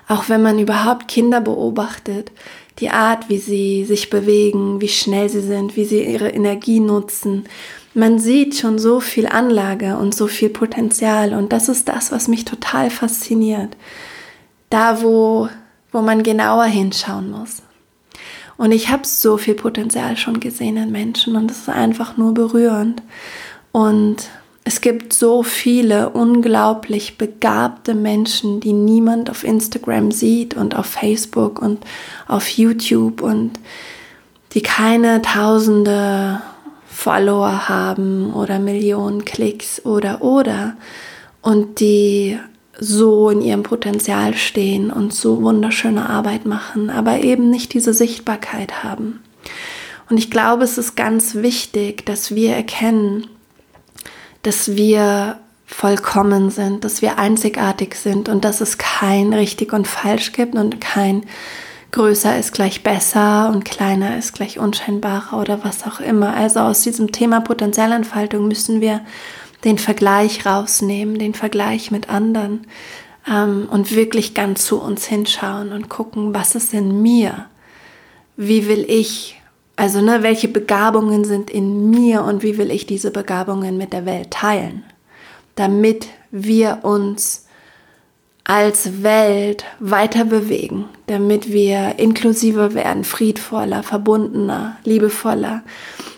Auch 0.08 0.28
wenn 0.28 0.42
man 0.42 0.60
überhaupt 0.60 1.08
Kinder 1.08 1.40
beobachtet, 1.40 2.32
die 2.80 2.90
Art, 2.90 3.30
wie 3.30 3.38
sie 3.38 3.86
sich 3.86 4.10
bewegen, 4.10 4.82
wie 4.82 4.90
schnell 4.90 5.30
sie 5.30 5.42
sind, 5.42 5.76
wie 5.76 5.86
sie 5.86 6.04
ihre 6.04 6.30
Energie 6.30 6.80
nutzen. 6.80 7.46
Man 7.94 8.20
sieht 8.20 8.56
schon 8.56 8.80
so 8.80 9.00
viel 9.00 9.28
Anlage 9.28 9.98
und 9.98 10.16
so 10.16 10.28
viel 10.28 10.50
Potenzial 10.50 11.34
und 11.34 11.52
das 11.52 11.68
ist 11.68 11.90
das, 11.90 12.12
was 12.12 12.28
mich 12.28 12.46
total 12.46 12.90
fasziniert. 12.90 13.76
Da, 14.70 15.02
wo, 15.02 15.50
wo 15.92 16.02
man 16.02 16.24
genauer 16.24 16.66
hinschauen 16.66 17.32
muss. 17.32 17.62
Und 18.58 18.72
ich 18.72 18.90
habe 18.90 19.06
so 19.06 19.38
viel 19.38 19.56
Potenzial 19.56 20.16
schon 20.18 20.40
gesehen 20.40 20.78
in 20.78 20.92
Menschen 20.92 21.36
und 21.36 21.52
es 21.52 21.62
ist 21.62 21.70
einfach 21.70 22.16
nur 22.16 22.34
berührend. 22.34 23.02
Und 23.72 24.30
es 24.64 24.82
gibt 24.82 25.14
so 25.14 25.44
viele 25.44 26.10
unglaublich 26.10 27.18
begabte 27.18 27.96
Menschen, 27.96 28.60
die 28.60 28.74
niemand 28.74 29.30
auf 29.30 29.44
Instagram 29.44 30.12
sieht 30.12 30.56
und 30.56 30.76
auf 30.76 30.86
Facebook 30.86 31.62
und 31.62 31.84
auf 32.28 32.48
YouTube 32.50 33.22
und 33.22 33.54
die 34.54 34.62
keine 34.62 35.22
tausende 35.22 36.42
Follower 36.92 37.70
haben 37.70 38.34
oder 38.34 38.60
Millionen 38.60 39.26
Klicks 39.26 39.84
oder 39.86 40.22
oder 40.22 40.76
und 41.42 41.80
die 41.80 42.38
so 42.80 43.30
in 43.30 43.42
ihrem 43.42 43.64
Potenzial 43.64 44.36
stehen 44.36 44.92
und 44.92 45.14
so 45.14 45.42
wunderschöne 45.42 46.10
Arbeit 46.10 46.46
machen, 46.46 46.90
aber 46.90 47.20
eben 47.20 47.50
nicht 47.50 47.74
diese 47.74 47.94
Sichtbarkeit 47.94 48.84
haben. 48.84 49.22
Und 50.10 50.18
ich 50.18 50.30
glaube, 50.30 50.64
es 50.64 50.78
ist 50.78 50.96
ganz 50.96 51.36
wichtig, 51.36 52.06
dass 52.06 52.36
wir 52.36 52.54
erkennen, 52.56 53.28
dass 54.42 54.76
wir 54.76 55.38
vollkommen 55.66 56.50
sind, 56.50 56.84
dass 56.84 57.02
wir 57.02 57.18
einzigartig 57.18 57.96
sind 57.96 58.28
und 58.28 58.44
dass 58.44 58.60
es 58.60 58.78
kein 58.78 59.34
richtig 59.34 59.72
und 59.72 59.88
falsch 59.88 60.34
gibt 60.34 60.56
und 60.56 60.82
kein 60.82 61.24
größer 61.92 62.38
ist 62.38 62.54
gleich 62.54 62.84
besser 62.84 63.50
und 63.54 63.66
kleiner 63.66 64.18
ist 64.18 64.34
gleich 64.34 64.60
unscheinbarer 64.60 65.40
oder 65.40 65.64
was 65.64 65.86
auch 65.86 66.00
immer. 66.00 66.34
Also 66.34 66.62
aus 66.62 66.82
diesem 66.82 67.12
Thema 67.12 67.42
Potenzialentfaltung 67.42 68.48
müssen 68.48 68.82
wir 68.82 69.02
den 69.64 69.78
Vergleich 69.78 70.46
rausnehmen, 70.46 71.20
den 71.20 71.34
Vergleich 71.34 71.92
mit 71.92 72.10
anderen 72.10 72.68
ähm, 73.28 73.68
und 73.70 73.96
wirklich 73.96 74.34
ganz 74.34 74.66
zu 74.66 74.82
uns 74.82 75.06
hinschauen 75.06 75.72
und 75.72 75.90
gucken, 75.90 76.34
was 76.34 76.56
ist 76.56 76.74
in 76.74 77.02
mir? 77.02 77.46
Wie 78.38 78.68
will 78.68 78.86
ich 78.88 79.42
also, 79.82 80.00
ne, 80.00 80.22
welche 80.22 80.48
Begabungen 80.48 81.26
sind 81.26 81.50
in 81.50 81.90
mir 81.90 82.24
und 82.24 82.44
wie 82.44 82.60
will 82.60 82.70
ich 82.70 82.86
diese 82.86 83.10
Begabungen 83.10 83.78
mit 83.78 83.94
der 83.94 84.06
Welt 84.06 84.30
teilen, 84.30 84.84
damit 85.56 86.08
wir 86.30 86.82
uns 86.84 87.48
als 88.44 89.04
Welt 89.04 89.66
weiter 89.80 90.26
bewegen, 90.26 90.86
damit 91.08 91.52
wir 91.52 92.00
inklusiver 92.00 92.74
werden, 92.74 93.04
friedvoller, 93.04 93.84
verbundener, 93.84 94.78
liebevoller. 94.84 95.64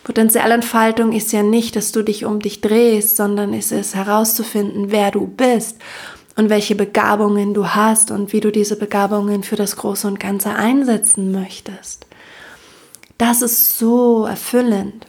Potenzialentfaltung 0.03 1.11
ist 1.11 1.31
ja 1.31 1.43
nicht, 1.43 1.75
dass 1.75 1.91
du 1.91 2.01
dich 2.01 2.25
um 2.25 2.39
dich 2.39 2.61
drehst, 2.61 3.17
sondern 3.17 3.53
es 3.53 3.71
ist 3.71 3.95
herauszufinden, 3.95 4.91
wer 4.91 5.11
du 5.11 5.27
bist 5.27 5.77
und 6.35 6.49
welche 6.49 6.75
Begabungen 6.75 7.53
du 7.53 7.67
hast 7.67 8.11
und 8.11 8.33
wie 8.33 8.39
du 8.39 8.51
diese 8.51 8.77
Begabungen 8.77 9.43
für 9.43 9.55
das 9.55 9.75
Große 9.75 10.07
und 10.07 10.19
Ganze 10.19 10.55
einsetzen 10.55 11.31
möchtest. 11.31 12.05
Das 13.17 13.41
ist 13.41 13.77
so 13.77 14.25
erfüllend. 14.25 15.05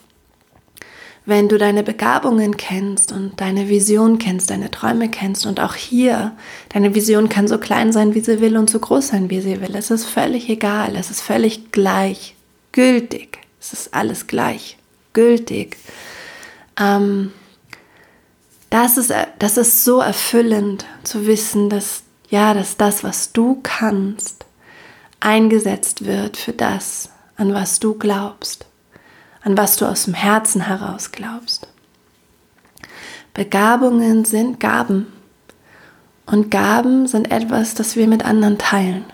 Wenn 1.26 1.48
du 1.48 1.56
deine 1.56 1.82
Begabungen 1.82 2.56
kennst 2.58 3.10
und 3.10 3.40
deine 3.40 3.68
Vision 3.70 4.18
kennst, 4.18 4.50
deine 4.50 4.70
Träume 4.70 5.08
kennst 5.08 5.46
und 5.46 5.58
auch 5.58 5.74
hier, 5.74 6.32
deine 6.68 6.94
Vision 6.94 7.30
kann 7.30 7.48
so 7.48 7.58
klein 7.58 7.92
sein, 7.92 8.14
wie 8.14 8.20
sie 8.20 8.40
will 8.40 8.58
und 8.58 8.68
so 8.68 8.78
groß 8.78 9.08
sein, 9.08 9.30
wie 9.30 9.40
sie 9.40 9.60
will. 9.62 9.74
Es 9.74 9.90
ist 9.90 10.04
völlig 10.04 10.50
egal, 10.50 10.96
es 10.96 11.10
ist 11.10 11.22
völlig 11.22 11.72
gleich, 11.72 12.34
gültig. 12.72 13.38
Es 13.58 13.72
ist 13.72 13.94
alles 13.94 14.26
gleich, 14.26 14.76
gültig. 15.14 15.78
Ähm, 16.78 17.32
das, 18.68 18.98
ist, 18.98 19.10
das 19.38 19.56
ist 19.56 19.84
so 19.84 20.00
erfüllend 20.00 20.84
zu 21.04 21.26
wissen, 21.26 21.70
dass 21.70 22.02
ja, 22.34 22.52
dass 22.52 22.76
das, 22.76 23.04
was 23.04 23.32
du 23.32 23.60
kannst, 23.62 24.44
eingesetzt 25.20 26.04
wird 26.04 26.36
für 26.36 26.52
das, 26.52 27.10
an 27.36 27.54
was 27.54 27.78
du 27.78 27.94
glaubst, 27.94 28.66
an 29.44 29.56
was 29.56 29.76
du 29.76 29.86
aus 29.86 30.04
dem 30.04 30.14
Herzen 30.14 30.62
heraus 30.62 31.12
glaubst. 31.12 31.68
Begabungen 33.34 34.24
sind 34.24 34.58
Gaben 34.58 35.06
und 36.26 36.50
Gaben 36.50 37.06
sind 37.06 37.30
etwas, 37.30 37.74
das 37.74 37.96
wir 37.96 38.08
mit 38.08 38.24
anderen 38.24 38.58
teilen. 38.58 39.04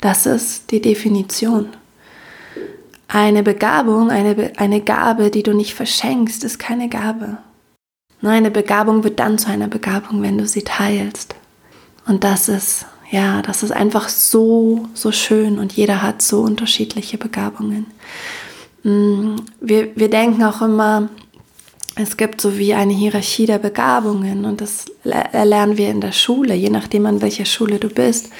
Das 0.00 0.26
ist 0.26 0.70
die 0.70 0.80
Definition. 0.80 1.68
Eine 3.08 3.42
Begabung, 3.42 4.10
eine, 4.10 4.52
eine 4.56 4.80
Gabe, 4.80 5.30
die 5.30 5.42
du 5.42 5.52
nicht 5.52 5.74
verschenkst, 5.74 6.44
ist 6.44 6.58
keine 6.58 6.88
Gabe. 6.88 7.38
Nein, 8.20 8.36
eine 8.36 8.50
Begabung 8.50 9.04
wird 9.04 9.18
dann 9.18 9.38
zu 9.38 9.50
einer 9.50 9.68
Begabung, 9.68 10.22
wenn 10.22 10.38
du 10.38 10.46
sie 10.46 10.62
teilst. 10.62 11.34
Und 12.06 12.24
das 12.24 12.48
ist 12.48 12.86
ja, 13.12 13.42
das 13.42 13.62
ist 13.62 13.72
einfach 13.72 14.08
so, 14.08 14.88
so 14.94 15.12
schön 15.12 15.58
und 15.58 15.74
jeder 15.74 16.00
hat 16.00 16.22
so 16.22 16.40
unterschiedliche 16.40 17.18
Begabungen. 17.18 17.86
Mm, 18.82 19.36
wir, 19.60 19.94
wir 19.96 20.10
denken 20.10 20.42
auch 20.44 20.62
immer, 20.62 21.08
es 21.94 22.16
gibt 22.16 22.40
so 22.40 22.58
wie 22.58 22.74
eine 22.74 22.94
Hierarchie 22.94 23.46
der 23.46 23.58
Begabungen 23.58 24.44
und 24.44 24.60
das 24.60 24.86
erlernen 25.04 25.76
wir 25.76 25.90
in 25.90 26.00
der 26.00 26.12
Schule, 26.12 26.54
je 26.54 26.70
nachdem 26.70 27.06
an 27.06 27.20
welcher 27.20 27.44
Schule 27.44 27.78
du 27.78 27.88
bist 27.88 28.30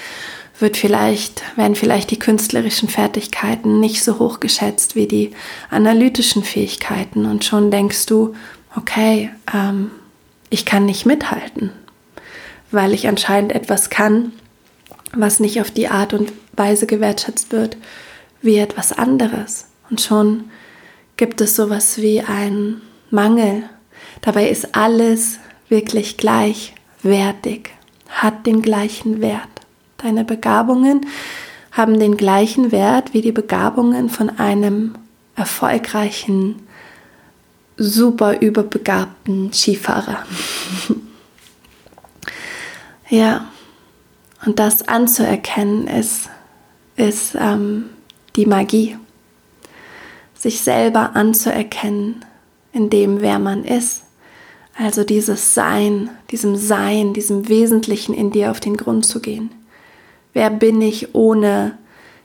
wird 0.63 0.77
vielleicht, 0.77 1.43
werden 1.57 1.75
vielleicht 1.75 2.11
die 2.11 2.19
künstlerischen 2.19 2.89
Fertigkeiten 2.89 3.81
nicht 3.81 4.03
so 4.03 4.19
hoch 4.19 4.41
geschätzt 4.41 4.95
wie 4.97 5.07
die 5.07 5.33
analytischen 5.71 6.45
Fähigkeiten 6.45 7.27
und 7.27 7.45
schon 7.45 7.71
denkst 7.71 8.07
du, 8.07 8.35
okay, 8.77 9.31
ähm, 9.53 9.91
ich 10.49 10.65
kann 10.65 10.87
nicht 10.87 11.05
mithalten, 11.05 11.73
weil 12.71 12.95
ich 12.95 13.09
anscheinend 13.09 13.53
etwas 13.53 13.91
kann, 13.91 14.33
was 15.15 15.41
nicht 15.41 15.61
auf 15.61 15.71
die 15.71 15.89
Art 15.89 16.15
und 16.15 16.33
Weise 16.55 16.87
gewertschätzt 16.87 17.53
wird 17.53 17.77
wie 18.41 18.59
etwas 18.59 18.93
anderes. 18.93 19.67
Und 19.93 20.01
schon 20.01 20.45
gibt 21.19 21.43
es 21.43 21.55
sowas 21.55 21.99
wie 21.99 22.23
einen 22.23 22.81
Mangel. 23.11 23.65
Dabei 24.23 24.49
ist 24.49 24.75
alles 24.75 25.39
wirklich 25.69 26.17
gleichwertig, 26.17 27.69
hat 28.09 28.47
den 28.47 28.63
gleichen 28.63 29.21
Wert. 29.21 29.51
Deine 29.99 30.25
Begabungen 30.25 31.05
haben 31.73 32.01
den 32.01 32.17
gleichen 32.17 32.73
Wert 32.73 33.13
wie 33.13 33.21
die 33.21 33.33
Begabungen 33.33 34.09
von 34.09 34.31
einem 34.31 34.95
erfolgreichen, 35.37 36.67
super 37.77 38.41
überbegabten 38.41 39.53
Skifahrer. 39.53 40.25
ja, 43.11 43.45
und 44.47 44.59
das 44.59 44.89
anzuerkennen 44.89 45.87
ist, 45.87 46.31
ist 46.97 47.35
ähm, 47.39 47.91
die 48.37 48.47
Magie. 48.47 48.97
Sich 50.43 50.63
selber 50.63 51.15
anzuerkennen 51.15 52.25
in 52.73 52.91
dem, 52.91 53.21
wer 53.21 53.39
man 53.39 53.63
ist. 53.63 54.03
Also 54.77 55.05
dieses 55.05 55.55
Sein, 55.55 56.11
diesem 56.33 56.57
Sein, 56.57 57.13
diesem 57.13 57.49
Wesentlichen 57.49 58.13
in 58.13 58.33
dir 58.33 58.51
auf 58.51 58.59
den 58.59 58.77
Grund 58.77 59.07
zu 59.07 59.21
gehen. 59.21 59.51
Wer 60.33 60.51
bin 60.51 60.83
ich 60.83 61.15
ohne 61.15 61.79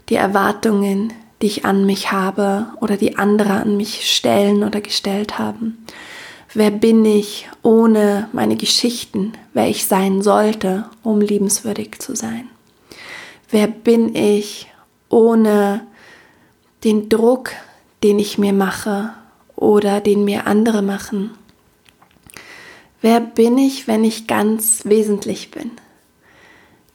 die 0.10 0.16
Erwartungen, 0.16 1.14
die 1.44 1.46
ich 1.46 1.64
an 1.66 1.86
mich 1.86 2.12
habe 2.12 2.66
oder 2.82 2.98
die 2.98 3.20
andere 3.20 3.52
an 3.52 3.78
mich 3.78 4.12
stellen 4.12 4.64
oder 4.64 4.82
gestellt 4.82 5.38
haben? 5.38 5.86
Wer 6.56 6.72
bin 6.72 7.06
ich 7.06 7.48
ohne 7.62 8.30
meine 8.34 8.56
Geschichten, 8.56 9.34
wer 9.54 9.68
ich 9.68 9.86
sein 9.86 10.24
sollte, 10.24 10.86
um 11.04 11.22
liebenswürdig 11.22 12.00
zu 12.00 12.16
sein? 12.16 12.50
Wer 13.52 13.68
bin 13.68 14.16
ich 14.16 14.72
ohne 15.08 15.82
den 16.84 17.10
Druck, 17.10 17.52
den 18.04 18.20
ich 18.20 18.38
mir 18.38 18.54
mache 18.54 19.14
oder 19.56 20.02
den 20.02 20.24
mir 20.26 20.48
andere 20.48 20.82
machen? 20.82 21.32
Wer 23.02 23.20
bin 23.20 23.58
ich, 23.58 23.88
wenn 23.88 24.04
ich 24.04 24.28
ganz 24.28 24.82
wesentlich 24.86 25.52
bin? 25.52 25.72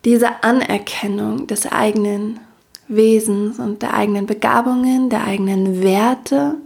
Diese 0.04 0.42
Anerkennung 0.42 1.46
des 1.46 1.70
eigenen 1.70 2.40
Wesens 2.88 3.58
und 3.58 3.82
der 3.82 3.94
eigenen 3.94 4.26
Begabungen, 4.26 5.10
der 5.10 5.24
eigenen 5.24 5.82
Werte, 5.82 6.56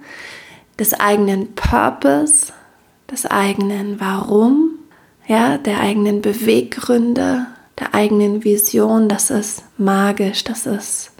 des 0.78 0.94
eigenen 0.94 1.54
Purpose, 1.54 2.52
des 3.10 3.26
eigenen 3.26 4.00
Warum, 4.00 4.70
ja, 5.26 5.58
der 5.58 5.80
eigenen 5.80 6.22
Beweggründe, 6.22 7.46
der 7.78 7.94
eigenen 7.94 8.44
Vision, 8.44 9.08
das 9.08 9.30
ist 9.30 9.64
magisch, 9.78 10.44
das 10.44 10.66
ist 10.66 11.12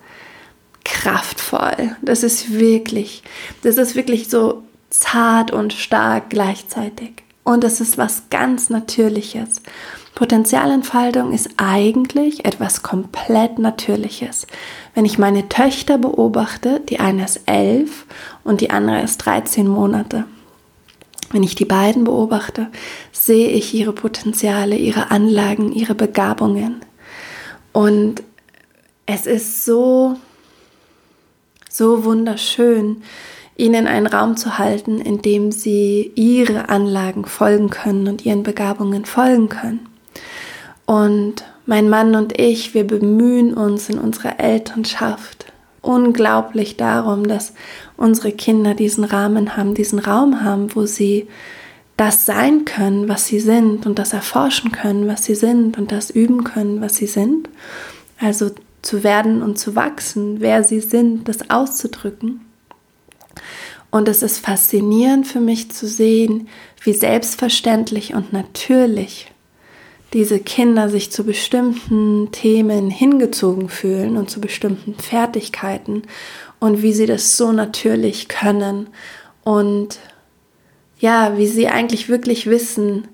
kraftvoll, 0.86 1.96
das 2.00 2.22
ist 2.22 2.52
wirklich, 2.52 3.22
das 3.62 3.76
ist 3.76 3.96
wirklich 3.96 4.28
so 4.28 4.62
zart 4.88 5.50
und 5.50 5.72
stark 5.72 6.30
gleichzeitig. 6.30 7.24
Und 7.42 7.64
es 7.64 7.80
ist 7.80 7.98
was 7.98 8.24
ganz 8.30 8.70
Natürliches. 8.70 9.62
Potenzialentfaltung 10.14 11.32
ist 11.32 11.50
eigentlich 11.56 12.44
etwas 12.44 12.82
komplett 12.82 13.58
Natürliches. 13.58 14.46
Wenn 14.94 15.04
ich 15.04 15.18
meine 15.18 15.48
Töchter 15.48 15.98
beobachte, 15.98 16.80
die 16.88 17.00
eine 17.00 17.24
ist 17.24 17.40
elf 17.46 18.06
und 18.42 18.60
die 18.60 18.70
andere 18.70 19.02
ist 19.02 19.18
13 19.18 19.68
Monate, 19.68 20.24
wenn 21.32 21.42
ich 21.42 21.56
die 21.56 21.64
beiden 21.64 22.04
beobachte, 22.04 22.68
sehe 23.12 23.48
ich 23.48 23.74
ihre 23.74 23.92
Potenziale, 23.92 24.76
ihre 24.76 25.10
Anlagen, 25.10 25.72
ihre 25.72 25.94
Begabungen. 25.94 26.80
Und 27.72 28.22
es 29.04 29.26
ist 29.26 29.64
so, 29.64 30.16
so 31.76 32.04
wunderschön, 32.04 33.02
ihnen 33.56 33.86
einen 33.86 34.06
Raum 34.06 34.36
zu 34.36 34.58
halten, 34.58 35.00
in 35.00 35.22
dem 35.22 35.52
sie 35.52 36.12
ihre 36.14 36.68
Anlagen 36.68 37.24
folgen 37.24 37.70
können 37.70 38.08
und 38.08 38.24
ihren 38.24 38.42
Begabungen 38.42 39.04
folgen 39.04 39.48
können. 39.48 39.88
Und 40.84 41.44
mein 41.64 41.88
Mann 41.88 42.14
und 42.14 42.38
ich, 42.38 42.74
wir 42.74 42.86
bemühen 42.86 43.54
uns 43.54 43.88
in 43.88 43.98
unserer 43.98 44.38
Elternschaft 44.38 45.46
unglaublich 45.82 46.76
darum, 46.76 47.26
dass 47.26 47.52
unsere 47.96 48.32
Kinder 48.32 48.74
diesen 48.74 49.04
Rahmen 49.04 49.56
haben, 49.56 49.74
diesen 49.74 49.98
Raum 49.98 50.42
haben, 50.42 50.74
wo 50.74 50.86
sie 50.86 51.28
das 51.96 52.26
sein 52.26 52.64
können, 52.64 53.08
was 53.08 53.26
sie 53.26 53.40
sind 53.40 53.86
und 53.86 53.98
das 53.98 54.12
erforschen 54.12 54.70
können, 54.72 55.08
was 55.08 55.24
sie 55.24 55.34
sind 55.34 55.78
und 55.78 55.92
das 55.92 56.10
üben 56.10 56.44
können, 56.44 56.80
was 56.80 56.96
sie 56.96 57.06
sind. 57.06 57.48
Also 58.20 58.50
zu 58.86 59.02
werden 59.04 59.42
und 59.42 59.58
zu 59.58 59.74
wachsen, 59.74 60.40
wer 60.40 60.64
sie 60.64 60.80
sind, 60.80 61.28
das 61.28 61.50
auszudrücken. 61.50 62.40
Und 63.90 64.08
es 64.08 64.22
ist 64.22 64.38
faszinierend 64.38 65.26
für 65.26 65.40
mich 65.40 65.70
zu 65.70 65.86
sehen, 65.86 66.48
wie 66.82 66.92
selbstverständlich 66.92 68.14
und 68.14 68.32
natürlich 68.32 69.32
diese 70.12 70.38
Kinder 70.38 70.88
sich 70.88 71.10
zu 71.10 71.24
bestimmten 71.24 72.30
Themen 72.30 72.90
hingezogen 72.90 73.68
fühlen 73.68 74.16
und 74.16 74.30
zu 74.30 74.40
bestimmten 74.40 74.94
Fertigkeiten 74.94 76.02
und 76.60 76.82
wie 76.82 76.92
sie 76.92 77.06
das 77.06 77.36
so 77.36 77.52
natürlich 77.52 78.28
können 78.28 78.88
und 79.44 79.98
ja, 80.98 81.36
wie 81.36 81.46
sie 81.46 81.68
eigentlich 81.68 82.08
wirklich 82.08 82.46
wissen, 82.46 83.08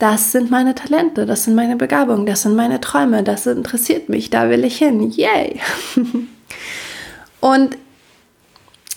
das 0.00 0.32
sind 0.32 0.50
meine 0.50 0.74
Talente, 0.74 1.26
das 1.26 1.44
sind 1.44 1.54
meine 1.54 1.76
Begabungen, 1.76 2.24
das 2.24 2.42
sind 2.42 2.56
meine 2.56 2.80
Träume, 2.80 3.22
das 3.22 3.46
interessiert 3.46 4.08
mich, 4.08 4.30
da 4.30 4.48
will 4.48 4.64
ich 4.64 4.78
hin. 4.78 5.10
Yay! 5.10 5.60
und 7.40 7.76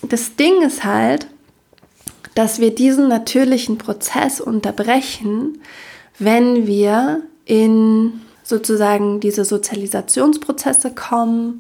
das 0.02 0.38
Ding 0.38 0.62
ist 0.62 0.86
halt, 0.86 1.28
dass 2.36 2.60
wir 2.60 2.74
diesen 2.74 3.10
natürlichen 3.10 3.78
Prozess 3.78 4.40
unterbrechen, 4.40 5.62
wenn 6.20 6.68
wir 6.68 7.22
in 7.46 8.22
sozusagen 8.44 9.20
diese 9.20 9.44
Sozialisationsprozesse 9.44 10.96
kommen 10.96 11.58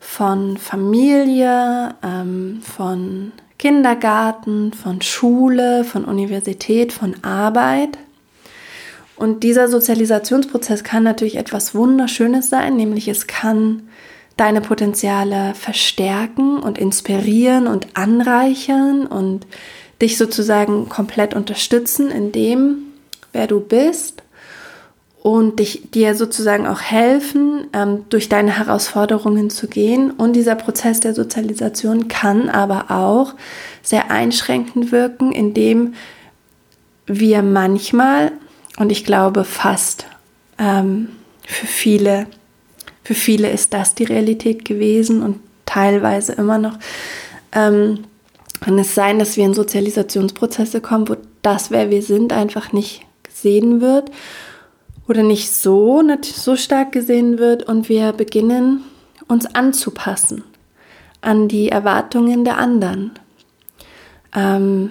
von 0.00 0.56
Familie, 0.56 1.94
ähm, 2.02 2.62
von 2.62 3.32
Kindergarten, 3.58 4.72
von 4.72 5.02
Schule, 5.02 5.84
von 5.84 6.06
Universität, 6.06 6.94
von 6.94 7.22
Arbeit. 7.22 7.98
Und 9.18 9.42
dieser 9.42 9.68
Sozialisationsprozess 9.68 10.84
kann 10.84 11.02
natürlich 11.02 11.36
etwas 11.36 11.74
Wunderschönes 11.74 12.48
sein, 12.48 12.76
nämlich 12.76 13.08
es 13.08 13.26
kann 13.26 13.88
deine 14.36 14.60
Potenziale 14.60 15.54
verstärken 15.54 16.60
und 16.60 16.78
inspirieren 16.78 17.66
und 17.66 17.88
anreichern 17.94 19.06
und 19.06 19.46
dich 20.00 20.16
sozusagen 20.16 20.88
komplett 20.88 21.34
unterstützen 21.34 22.10
in 22.12 22.30
dem, 22.30 22.76
wer 23.32 23.48
du 23.48 23.60
bist 23.60 24.22
und 25.20 25.58
dich, 25.58 25.90
dir 25.90 26.14
sozusagen 26.14 26.68
auch 26.68 26.80
helfen, 26.80 27.66
ähm, 27.72 28.04
durch 28.08 28.28
deine 28.28 28.56
Herausforderungen 28.56 29.50
zu 29.50 29.66
gehen. 29.66 30.12
Und 30.12 30.34
dieser 30.34 30.54
Prozess 30.54 31.00
der 31.00 31.14
Sozialisation 31.14 32.06
kann 32.06 32.48
aber 32.48 32.92
auch 32.92 33.34
sehr 33.82 34.12
einschränkend 34.12 34.92
wirken, 34.92 35.32
indem 35.32 35.94
wir 37.06 37.42
manchmal, 37.42 38.32
und 38.78 38.90
ich 38.90 39.04
glaube 39.04 39.44
fast 39.44 40.06
ähm, 40.58 41.08
für 41.46 41.66
viele 41.66 42.26
für 43.08 43.14
viele 43.14 43.48
ist 43.48 43.72
das 43.72 43.94
die 43.94 44.04
Realität 44.04 44.66
gewesen 44.66 45.22
und 45.22 45.40
teilweise 45.64 46.32
immer 46.32 46.58
noch. 46.58 46.78
Ähm, 47.52 48.04
kann 48.60 48.78
es 48.78 48.94
sein, 48.94 49.18
dass 49.18 49.38
wir 49.38 49.46
in 49.46 49.54
Sozialisationsprozesse 49.54 50.82
kommen, 50.82 51.08
wo 51.08 51.16
das, 51.40 51.70
wer 51.70 51.88
wir 51.88 52.02
sind, 52.02 52.34
einfach 52.34 52.74
nicht 52.74 53.06
gesehen 53.22 53.80
wird 53.80 54.10
oder 55.08 55.22
nicht 55.22 55.50
so, 55.50 56.02
nicht 56.02 56.26
so 56.26 56.54
stark 56.54 56.92
gesehen 56.92 57.38
wird 57.38 57.62
und 57.62 57.88
wir 57.88 58.12
beginnen 58.12 58.84
uns 59.26 59.46
anzupassen 59.54 60.44
an 61.22 61.48
die 61.48 61.70
Erwartungen 61.70 62.44
der 62.44 62.58
anderen. 62.58 63.12
Ähm, 64.36 64.90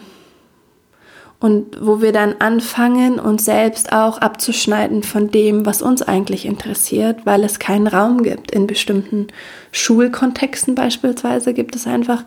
und 1.40 1.78
wo 1.80 2.02
wir 2.02 2.12
dann 2.12 2.36
anfangen, 2.40 3.20
uns 3.20 3.46
selbst 3.46 3.92
auch 3.92 4.18
abzuschneiden 4.18 5.04
von 5.04 5.30
dem, 5.30 5.68
was 5.68 5.84
uns 5.84 6.02
eigentlich 6.02 6.46
interessiert, 6.46 7.26
weil 7.26 7.44
es 7.44 7.60
keinen 7.60 7.86
Raum 7.86 8.24
gibt. 8.24 8.52
In 8.52 8.66
bestimmten 8.66 9.28
Schulkontexten 9.72 10.74
beispielsweise 10.74 11.54
gibt 11.54 11.76
es 11.76 11.86
einfach 11.86 12.24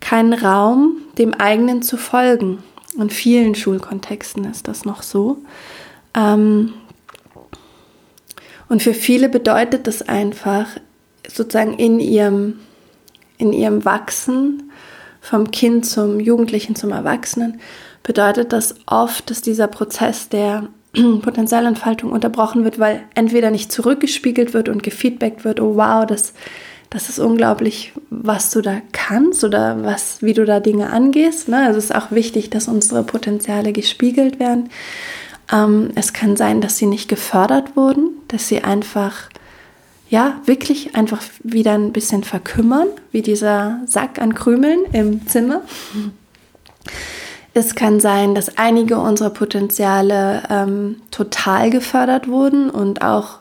keinen 0.00 0.32
Raum, 0.32 0.96
dem 1.18 1.34
eigenen 1.34 1.82
zu 1.82 1.98
folgen. 1.98 2.62
In 2.98 3.10
vielen 3.10 3.54
Schulkontexten 3.54 4.44
ist 4.44 4.68
das 4.68 4.86
noch 4.86 5.02
so. 5.02 5.38
Ähm, 6.16 6.72
und 8.70 8.82
für 8.82 8.94
viele 8.94 9.28
bedeutet 9.28 9.86
das 9.86 10.00
einfach 10.00 10.66
sozusagen 11.28 11.74
in 11.74 12.00
ihrem, 12.00 12.60
in 13.36 13.52
ihrem 13.52 13.84
Wachsen 13.84 14.72
vom 15.20 15.50
Kind 15.50 15.84
zum 15.84 16.20
Jugendlichen 16.20 16.74
zum 16.74 16.92
Erwachsenen 16.92 17.60
bedeutet 18.02 18.52
das 18.52 18.74
oft, 18.86 19.30
dass 19.30 19.42
dieser 19.42 19.66
Prozess 19.66 20.28
der 20.28 20.68
Potenzialentfaltung 20.92 22.10
unterbrochen 22.10 22.64
wird, 22.64 22.78
weil 22.78 23.02
entweder 23.14 23.50
nicht 23.50 23.70
zurückgespiegelt 23.70 24.54
wird 24.54 24.68
und 24.68 24.82
gefeedbackt 24.82 25.44
wird, 25.44 25.60
oh 25.60 25.76
wow, 25.76 26.04
das, 26.06 26.32
das 26.88 27.08
ist 27.08 27.18
unglaublich, 27.18 27.92
was 28.10 28.50
du 28.50 28.60
da 28.60 28.80
kannst 28.92 29.44
oder 29.44 29.84
was, 29.84 30.22
wie 30.22 30.34
du 30.34 30.44
da 30.44 30.60
Dinge 30.60 30.90
angehst. 30.90 31.48
Ne? 31.48 31.58
Also 31.58 31.78
es 31.78 31.86
ist 31.86 31.94
auch 31.94 32.10
wichtig, 32.10 32.50
dass 32.50 32.68
unsere 32.68 33.02
Potenziale 33.02 33.72
gespiegelt 33.72 34.40
werden. 34.40 34.70
Ähm, 35.52 35.90
es 35.94 36.12
kann 36.12 36.36
sein, 36.36 36.60
dass 36.60 36.78
sie 36.78 36.86
nicht 36.86 37.08
gefördert 37.08 37.76
wurden, 37.76 38.10
dass 38.28 38.48
sie 38.48 38.62
einfach, 38.62 39.28
ja, 40.08 40.40
wirklich 40.46 40.96
einfach 40.96 41.22
wieder 41.44 41.74
ein 41.74 41.92
bisschen 41.92 42.24
verkümmern, 42.24 42.88
wie 43.12 43.22
dieser 43.22 43.80
Sack 43.86 44.20
an 44.20 44.34
Krümeln 44.34 44.80
im 44.92 45.26
Zimmer. 45.28 45.62
Es 47.52 47.74
kann 47.74 47.98
sein, 47.98 48.34
dass 48.34 48.58
einige 48.58 48.98
unserer 48.98 49.30
Potenziale 49.30 50.42
ähm, 50.48 51.02
total 51.10 51.70
gefördert 51.70 52.28
wurden 52.28 52.70
und 52.70 53.02
auch 53.02 53.40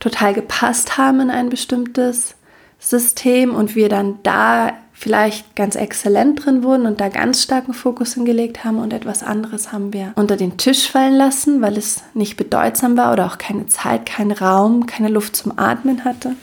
total 0.00 0.34
gepasst 0.34 0.98
haben 0.98 1.20
in 1.20 1.30
ein 1.30 1.48
bestimmtes 1.48 2.34
System 2.78 3.54
und 3.54 3.74
wir 3.74 3.88
dann 3.88 4.18
da 4.22 4.72
vielleicht 4.92 5.56
ganz 5.56 5.76
exzellent 5.76 6.44
drin 6.44 6.62
wurden 6.62 6.86
und 6.86 7.00
da 7.00 7.08
ganz 7.08 7.42
starken 7.42 7.72
Fokus 7.72 8.14
hingelegt 8.14 8.64
haben 8.64 8.78
und 8.78 8.92
etwas 8.92 9.22
anderes 9.22 9.72
haben 9.72 9.92
wir 9.92 10.12
unter 10.16 10.36
den 10.36 10.56
Tisch 10.56 10.90
fallen 10.90 11.14
lassen, 11.14 11.62
weil 11.62 11.78
es 11.78 12.02
nicht 12.14 12.36
bedeutsam 12.36 12.96
war 12.96 13.12
oder 13.12 13.26
auch 13.26 13.38
keine 13.38 13.66
Zeit, 13.68 14.06
kein 14.06 14.32
Raum, 14.32 14.86
keine 14.86 15.08
Luft 15.08 15.36
zum 15.36 15.56
Atmen 15.56 16.04
hatte. 16.04 16.34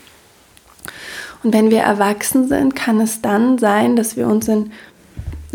Und 1.44 1.54
wenn 1.54 1.70
wir 1.70 1.82
erwachsen 1.82 2.48
sind, 2.48 2.76
kann 2.76 3.00
es 3.00 3.22
dann 3.22 3.58
sein, 3.58 3.96
dass 3.96 4.18
wir 4.18 4.28
uns 4.28 4.48
in 4.48 4.72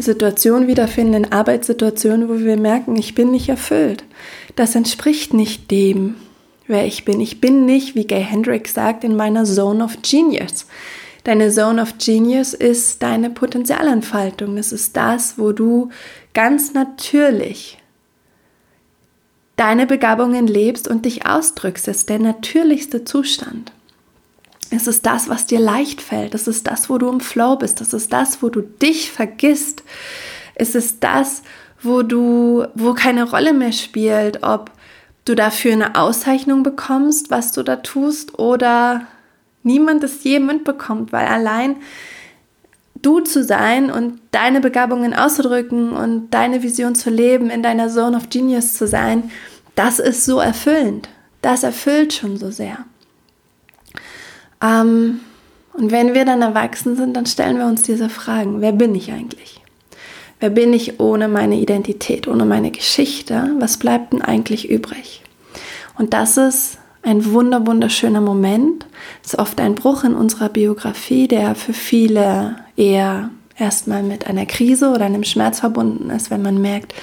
Situationen 0.01 0.69
wiederfinden, 0.69 1.25
in 1.25 1.33
Arbeitssituationen, 1.33 2.29
wo 2.29 2.39
wir 2.39 2.57
merken, 2.57 2.97
ich 2.97 3.15
bin 3.15 3.31
nicht 3.31 3.49
erfüllt. 3.49 4.05
Das 4.57 4.75
entspricht 4.75 5.35
nicht 5.35 5.71
dem, 5.71 6.17
wer 6.67 6.87
ich 6.87 7.05
bin. 7.05 7.21
Ich 7.21 7.41
bin 7.41 7.67
nicht, 7.67 7.95
wie 7.95 8.07
Gay 8.07 8.23
Hendricks 8.23 8.75
sagt, 8.75 9.05
in 9.05 9.17
meiner 9.17 9.45
Zone 9.45 9.85
of 9.85 9.99
Genius. 10.03 10.67
Deine 11.25 11.51
Zone 11.51 11.83
of 11.83 11.95
Genius 11.99 12.55
ist 12.55 13.03
deine 13.03 13.31
Potenzialentfaltung. 13.31 14.57
Es 14.57 14.73
ist 14.73 14.97
das, 14.97 15.39
wo 15.39 15.53
du 15.53 15.91
ganz 16.33 16.73
natürlich 16.73 17.79
deine 19.57 19.87
Begabungen 19.87 20.47
lebst 20.47 20.89
und 20.89 21.05
dich 21.05 21.27
ausdrückst. 21.27 21.89
Es 21.89 21.99
ist 21.99 22.09
der 22.09 22.19
natürlichste 22.19 23.05
Zustand. 23.05 23.73
Es 24.71 24.87
ist 24.87 25.05
das, 25.05 25.29
was 25.29 25.47
dir 25.47 25.59
leicht 25.59 26.01
fällt. 26.01 26.35
Es 26.35 26.47
ist 26.47 26.67
das, 26.67 26.89
wo 26.89 26.99
du 26.99 27.09
im 27.09 27.21
Flow 27.21 27.57
bist. 27.57 27.81
Es 27.81 27.93
ist 27.93 28.13
das, 28.13 28.43
wo 28.43 28.49
du 28.49 28.61
dich 28.61 29.11
vergisst. 29.11 29.83
Es 30.55 30.75
ist 30.75 31.03
das, 31.03 31.43
wo 31.83 32.03
du, 32.03 32.67
wo 32.75 32.95
keine 32.95 33.29
Rolle 33.29 33.53
mehr 33.53 33.73
spielt, 33.73 34.43
ob 34.43 34.71
du 35.25 35.35
dafür 35.35 35.73
eine 35.73 35.97
Auszeichnung 35.97 36.63
bekommst, 36.63 37.31
was 37.31 37.53
du 37.53 37.63
da 37.63 37.77
tust, 37.77 38.39
oder 38.39 39.07
niemand 39.63 40.05
es 40.05 40.25
je 40.25 40.39
mitbekommt, 40.41 41.13
weil 41.13 41.27
allein 41.27 41.77
du 43.03 43.21
zu 43.21 43.43
sein 43.45 43.91
und 43.91 44.21
deine 44.31 44.61
Begabungen 44.61 45.15
auszudrücken 45.15 45.93
und 45.93 46.31
deine 46.31 46.63
Vision 46.63 46.95
zu 46.95 47.11
leben, 47.11 47.51
in 47.51 47.63
deiner 47.63 47.89
Zone 47.89 48.17
of 48.17 48.29
Genius 48.31 48.75
zu 48.75 48.87
sein, 48.87 49.31
das 49.75 49.99
ist 49.99 50.25
so 50.25 50.39
erfüllend. 50.39 51.09
Das 51.43 51.63
erfüllt 51.63 52.13
schon 52.13 52.37
so 52.37 52.51
sehr. 52.51 52.85
Ähm, 54.63 55.21
und 55.73 55.91
wenn 55.91 56.15
wir 56.15 56.25
dann 56.25 56.43
erwachsen 56.43 56.97
sind, 56.97 57.17
dann 57.17 57.27
stellen 57.27 57.59
wir 57.59 57.67
uns 57.67 57.83
diese 57.83 58.09
Fragen. 58.09 58.61
Wer 58.61 58.73
bin 58.73 58.95
ich 58.95 59.13
eigentlich? 59.13 59.61
Wer 60.41 60.51
bin 60.51 60.73
ich 60.73 61.01
ohne 61.01 61.29
meine 61.29 61.57
Identität, 61.57 62.27
ohne 62.27 62.45
meine 62.45 62.71
Geschichte? 62.71 63.55
Was 63.59 63.77
bleibt 63.77 64.13
denn 64.13 64.23
eigentlich 64.23 64.71
übrig? 64.71 65.23
Und 65.99 66.15
das 66.15 66.37
ist 66.37 66.79
ein 67.03 67.33
wunder, 67.33 67.67
wunderschöner 67.67 68.21
Moment. 68.21 68.87
Es 69.23 69.35
ist 69.35 69.39
oft 69.39 69.61
ein 69.61 69.75
Bruch 69.75 70.05
in 70.05 70.15
unserer 70.15 70.49
Biografie, 70.49 71.29
der 71.29 71.55
für 71.55 71.73
viele 71.73 72.57
eher 72.77 73.31
erstmal 73.59 74.03
mit 74.03 74.27
einer 74.27 74.47
Krise 74.47 74.91
oder 74.91 75.05
einem 75.05 75.25
Schmerz 75.25 75.61
verbunden 75.61 76.11
ist, 76.11 76.31
wenn 76.31 76.43
man 76.43 76.61
merkt, 76.61 76.95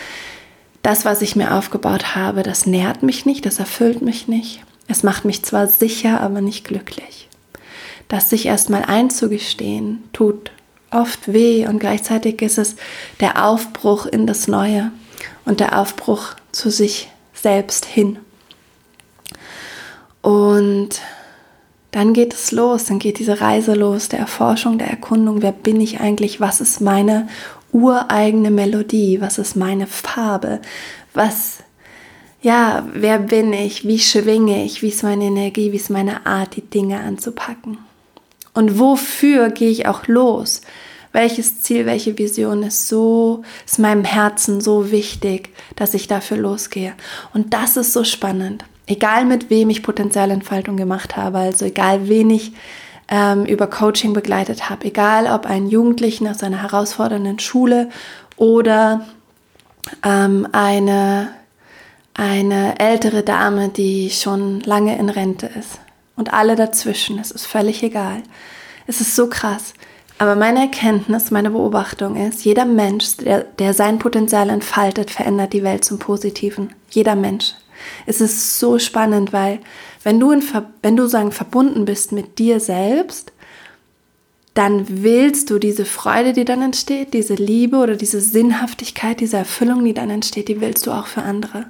das, 0.81 1.05
was 1.05 1.21
ich 1.21 1.35
mir 1.35 1.53
aufgebaut 1.53 2.15
habe, 2.15 2.43
das 2.43 2.65
nährt 2.65 3.03
mich 3.03 3.25
nicht, 3.25 3.45
das 3.45 3.59
erfüllt 3.59 4.01
mich 4.01 4.27
nicht. 4.27 4.63
Es 4.87 5.03
macht 5.03 5.25
mich 5.25 5.43
zwar 5.43 5.67
sicher, 5.67 6.21
aber 6.21 6.41
nicht 6.41 6.63
glücklich. 6.63 7.26
Das 8.07 8.29
sich 8.29 8.45
erstmal 8.45 8.83
einzugestehen, 8.83 10.03
tut 10.13 10.51
oft 10.91 11.31
weh 11.33 11.67
und 11.67 11.79
gleichzeitig 11.79 12.41
ist 12.41 12.57
es 12.57 12.75
der 13.19 13.45
Aufbruch 13.45 14.05
in 14.05 14.25
das 14.27 14.47
Neue 14.47 14.91
und 15.45 15.59
der 15.59 15.79
Aufbruch 15.79 16.35
zu 16.51 16.69
sich 16.69 17.09
selbst 17.33 17.85
hin. 17.85 18.19
Und 20.21 21.01
dann 21.91 22.13
geht 22.13 22.33
es 22.33 22.51
los, 22.51 22.85
dann 22.85 22.99
geht 22.99 23.19
diese 23.19 23.39
Reise 23.41 23.73
los, 23.73 24.09
der 24.09 24.19
Erforschung, 24.19 24.77
der 24.77 24.89
Erkundung, 24.89 25.41
wer 25.41 25.51
bin 25.51 25.79
ich 25.79 25.99
eigentlich, 25.99 26.39
was 26.39 26.61
ist 26.61 26.81
meine 26.81 27.27
ureigene 27.71 28.51
Melodie, 28.51 29.21
was 29.21 29.37
ist 29.37 29.55
meine 29.55 29.87
Farbe, 29.87 30.61
was, 31.13 31.59
ja, 32.41 32.87
wer 32.93 33.19
bin 33.19 33.53
ich, 33.53 33.87
wie 33.87 33.99
schwinge 33.99 34.63
ich, 34.63 34.81
wie 34.81 34.89
ist 34.89 35.03
meine 35.03 35.25
Energie, 35.25 35.71
wie 35.71 35.77
ist 35.77 35.89
meine 35.89 36.25
Art, 36.25 36.55
die 36.55 36.61
Dinge 36.61 36.99
anzupacken. 36.99 37.77
Und 38.57 38.79
wofür 38.79 39.51
gehe 39.51 39.69
ich 39.69 39.85
auch 39.85 40.07
los? 40.07 40.61
Welches 41.11 41.61
Ziel, 41.61 41.85
welche 41.85 42.17
Vision 42.17 42.63
ist 42.63 42.87
so, 42.87 43.43
ist 43.67 43.77
meinem 43.77 44.03
Herzen 44.03 44.61
so 44.61 44.89
wichtig, 44.89 45.53
dass 45.75 45.93
ich 45.93 46.07
dafür 46.07 46.37
losgehe. 46.37 46.93
Und 47.35 47.53
das 47.53 47.77
ist 47.77 47.93
so 47.93 48.03
spannend. 48.03 48.65
Egal 48.87 49.25
mit 49.25 49.51
wem 49.51 49.69
ich 49.69 49.83
Potenzialentfaltung 49.83 50.75
gemacht 50.75 51.15
habe, 51.15 51.37
also 51.37 51.65
egal 51.65 52.09
wen 52.09 52.31
ich 52.31 52.53
ähm, 53.09 53.45
über 53.45 53.67
Coaching 53.67 54.13
begleitet 54.13 54.71
habe, 54.71 54.85
egal 54.85 55.27
ob 55.27 55.45
ein 55.45 55.67
Jugendlichen 55.67 56.27
aus 56.27 56.41
einer 56.41 56.63
herausfordernden 56.63 57.37
Schule 57.37 57.89
oder 58.37 59.05
ähm, 60.03 60.47
eine, 60.51 61.27
eine 62.15 62.79
ältere 62.79 63.21
Dame, 63.21 63.69
die 63.69 64.09
schon 64.09 64.61
lange 64.61 64.97
in 64.97 65.09
Rente 65.09 65.45
ist. 65.45 65.79
Und 66.17 66.33
alle 66.33 66.55
dazwischen, 66.55 67.19
es 67.19 67.31
ist 67.31 67.45
völlig 67.45 67.81
egal. 67.83 68.23
Es 68.87 68.99
ist 68.99 69.15
so 69.15 69.29
krass. 69.29 69.73
Aber 70.17 70.35
meine 70.35 70.61
Erkenntnis, 70.61 71.29
meine 71.31 71.51
Beobachtung 71.51 72.15
ist, 72.15 72.43
jeder 72.43 72.65
Mensch, 72.65 73.17
der, 73.17 73.43
der 73.43 73.73
sein 73.73 73.99
Potenzial 73.99 74.49
entfaltet, 74.49 75.11
verändert 75.11 75.53
die 75.53 75.63
Welt 75.63 75.85
zum 75.85 75.99
Positiven. 75.99 76.73
Jeder 76.89 77.15
Mensch. 77.15 77.53
Es 78.07 78.19
ist 78.19 78.59
so 78.59 78.79
spannend, 78.79 79.31
weil 79.31 79.59
wenn 80.03 80.19
du, 80.19 80.31
in, 80.31 80.43
wenn 80.81 80.97
du 80.97 81.07
sagen, 81.07 81.31
verbunden 81.31 81.85
bist 81.85 82.11
mit 82.11 82.39
dir 82.39 82.59
selbst, 82.59 83.31
dann 84.55 84.85
willst 85.03 85.51
du 85.51 85.59
diese 85.59 85.85
Freude, 85.85 86.33
die 86.33 86.45
dann 86.45 86.63
entsteht, 86.63 87.13
diese 87.13 87.35
Liebe 87.35 87.77
oder 87.77 87.95
diese 87.95 88.19
Sinnhaftigkeit, 88.19 89.19
diese 89.19 89.37
Erfüllung, 89.37 89.85
die 89.85 89.93
dann 89.93 90.09
entsteht, 90.09 90.47
die 90.47 90.61
willst 90.61 90.87
du 90.87 90.91
auch 90.91 91.05
für 91.05 91.21
andere. 91.21 91.67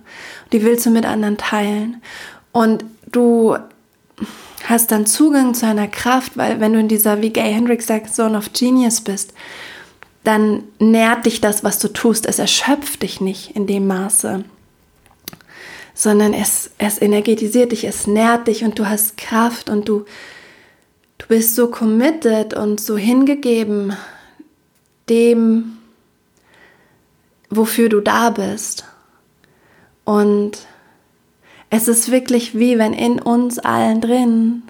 Die 0.53 0.63
willst 0.63 0.85
du 0.85 0.89
mit 0.89 1.05
anderen 1.05 1.35
teilen. 1.35 2.01
Und 2.53 2.85
du 3.11 3.57
hast 4.63 4.91
dann 4.91 5.05
Zugang 5.05 5.53
zu 5.53 5.67
einer 5.67 5.87
Kraft, 5.87 6.37
weil 6.37 6.59
wenn 6.59 6.73
du 6.73 6.79
in 6.79 6.87
dieser, 6.87 7.21
wie 7.21 7.31
Gay 7.31 7.53
Hendricks 7.53 7.87
sagt, 7.87 8.13
Zone 8.13 8.37
of 8.37 8.53
Genius 8.53 9.01
bist, 9.01 9.33
dann 10.23 10.63
nährt 10.79 11.25
dich 11.25 11.41
das, 11.41 11.63
was 11.63 11.79
du 11.79 11.87
tust. 11.87 12.25
Es 12.25 12.39
erschöpft 12.39 13.03
dich 13.03 13.21
nicht 13.21 13.55
in 13.55 13.67
dem 13.67 13.87
Maße 13.87 14.43
sondern 15.97 16.35
es, 16.35 16.69
es 16.77 17.01
energetisiert 17.01 17.71
dich, 17.71 17.83
es 17.83 18.05
nährt 18.05 18.47
dich 18.47 18.63
und 18.63 18.77
du 18.77 18.87
hast 18.87 19.17
Kraft 19.17 19.67
und 19.67 19.89
du, 19.89 20.05
du 21.17 21.25
bist 21.27 21.55
so 21.55 21.71
committed 21.71 22.53
und 22.53 22.79
so 22.79 22.97
hingegeben 22.97 23.97
dem, 25.09 25.79
wofür 27.49 27.89
du 27.89 27.99
da 27.99 28.29
bist. 28.29 28.85
Und 30.05 30.67
es 31.69 31.87
ist 31.87 32.11
wirklich 32.11 32.57
wie 32.57 32.77
wenn 32.77 32.93
in 32.93 33.19
uns 33.19 33.59
allen 33.59 34.01
drin 34.01 34.63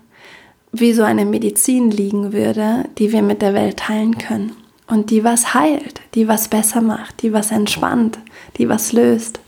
wie 0.72 0.94
so 0.94 1.04
eine 1.04 1.26
Medizin 1.26 1.92
liegen 1.92 2.34
würde, 2.34 2.86
die 2.98 3.12
wir 3.12 3.22
mit 3.22 3.42
der 3.42 3.54
Welt 3.54 3.78
teilen 3.78 4.18
können. 4.18 4.52
Und 4.88 5.10
die 5.12 5.24
was 5.24 5.54
heilt, 5.54 6.02
die 6.14 6.28
was 6.28 6.48
besser 6.48 6.82
macht, 6.82 7.22
die 7.22 7.34
was 7.34 7.52
entspannt, 7.52 8.20
die 8.58 8.70
was 8.70 8.94
löst. 8.94 9.40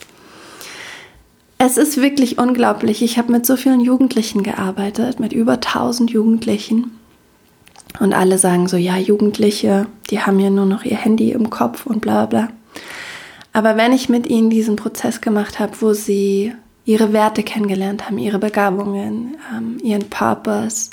Es 1.57 1.77
ist 1.77 2.01
wirklich 2.01 2.37
unglaublich. 2.37 3.01
Ich 3.01 3.17
habe 3.17 3.31
mit 3.31 3.45
so 3.45 3.57
vielen 3.57 3.81
Jugendlichen 3.81 4.43
gearbeitet, 4.43 5.19
mit 5.19 5.33
über 5.33 5.53
1000 5.53 6.09
Jugendlichen. 6.09 6.97
Und 7.99 8.13
alle 8.13 8.37
sagen 8.37 8.67
so, 8.67 8.77
ja, 8.77 8.97
Jugendliche, 8.97 9.87
die 10.09 10.21
haben 10.21 10.39
ja 10.39 10.49
nur 10.49 10.65
noch 10.65 10.83
ihr 10.85 10.97
Handy 10.97 11.31
im 11.31 11.49
Kopf 11.49 11.85
und 11.85 11.99
bla 12.01 12.25
bla. 12.25 12.49
Aber 13.51 13.75
wenn 13.75 13.91
ich 13.91 14.07
mit 14.07 14.27
ihnen 14.27 14.49
diesen 14.49 14.77
Prozess 14.77 15.21
gemacht 15.21 15.59
habe, 15.59 15.73
wo 15.81 15.93
sie 15.93 16.53
ihre 16.89 17.13
Werte 17.13 17.43
kennengelernt 17.43 18.07
haben, 18.07 18.17
ihre 18.17 18.39
Begabungen, 18.39 19.37
ähm, 19.55 19.77
ihren 19.83 20.09
Purpose, 20.09 20.89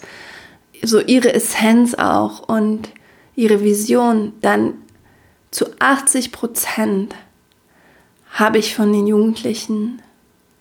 so 0.83 1.01
ihre 1.01 1.33
Essenz 1.33 1.95
auch 1.95 2.47
und 2.51 2.91
ihre 3.35 3.65
Vision, 3.65 4.35
dann 4.43 4.75
zu 5.51 5.65
80 5.79 6.33
Prozent 6.33 7.15
habe 8.29 8.59
ich 8.59 8.75
von 8.75 8.93
den 8.93 9.07
Jugendlichen 9.07 10.03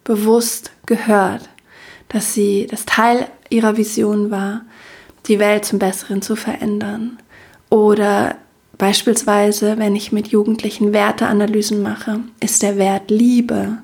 bewusst 0.06 0.72
gehört, 0.86 1.50
dass 2.08 2.34
sie 2.34 2.66
das 2.72 2.86
Teil 2.86 3.28
ihrer 3.50 3.76
Vision 3.76 4.32
war, 4.32 4.62
die 5.28 5.40
Welt 5.40 5.66
zum 5.66 5.80
Besseren 5.80 6.22
zu 6.22 6.38
verändern. 6.38 7.18
Oder 7.70 8.38
beispielsweise, 8.78 9.78
wenn 9.80 9.98
ich 9.98 10.14
mit 10.14 10.30
Jugendlichen 10.30 10.94
Werteanalysen 10.94 11.82
mache, 11.82 12.22
ist 12.40 12.64
der 12.64 12.78
Wert 12.78 13.12
Liebe. 13.12 13.80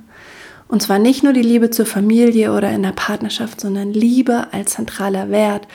Und 0.72 0.82
zwar 0.82 1.00
nicht 1.00 1.22
nur 1.22 1.34
die 1.34 1.42
Liebe 1.42 1.70
zur 1.70 1.86
Familie 1.86 2.54
oder 2.54 2.72
in 2.72 2.82
der 2.82 2.94
Partnerschaft, 2.94 3.60
sondern 3.60 3.92
Liebe 3.92 4.48
als 4.54 4.72
zentraler 4.72 5.30
Wert 5.30 5.68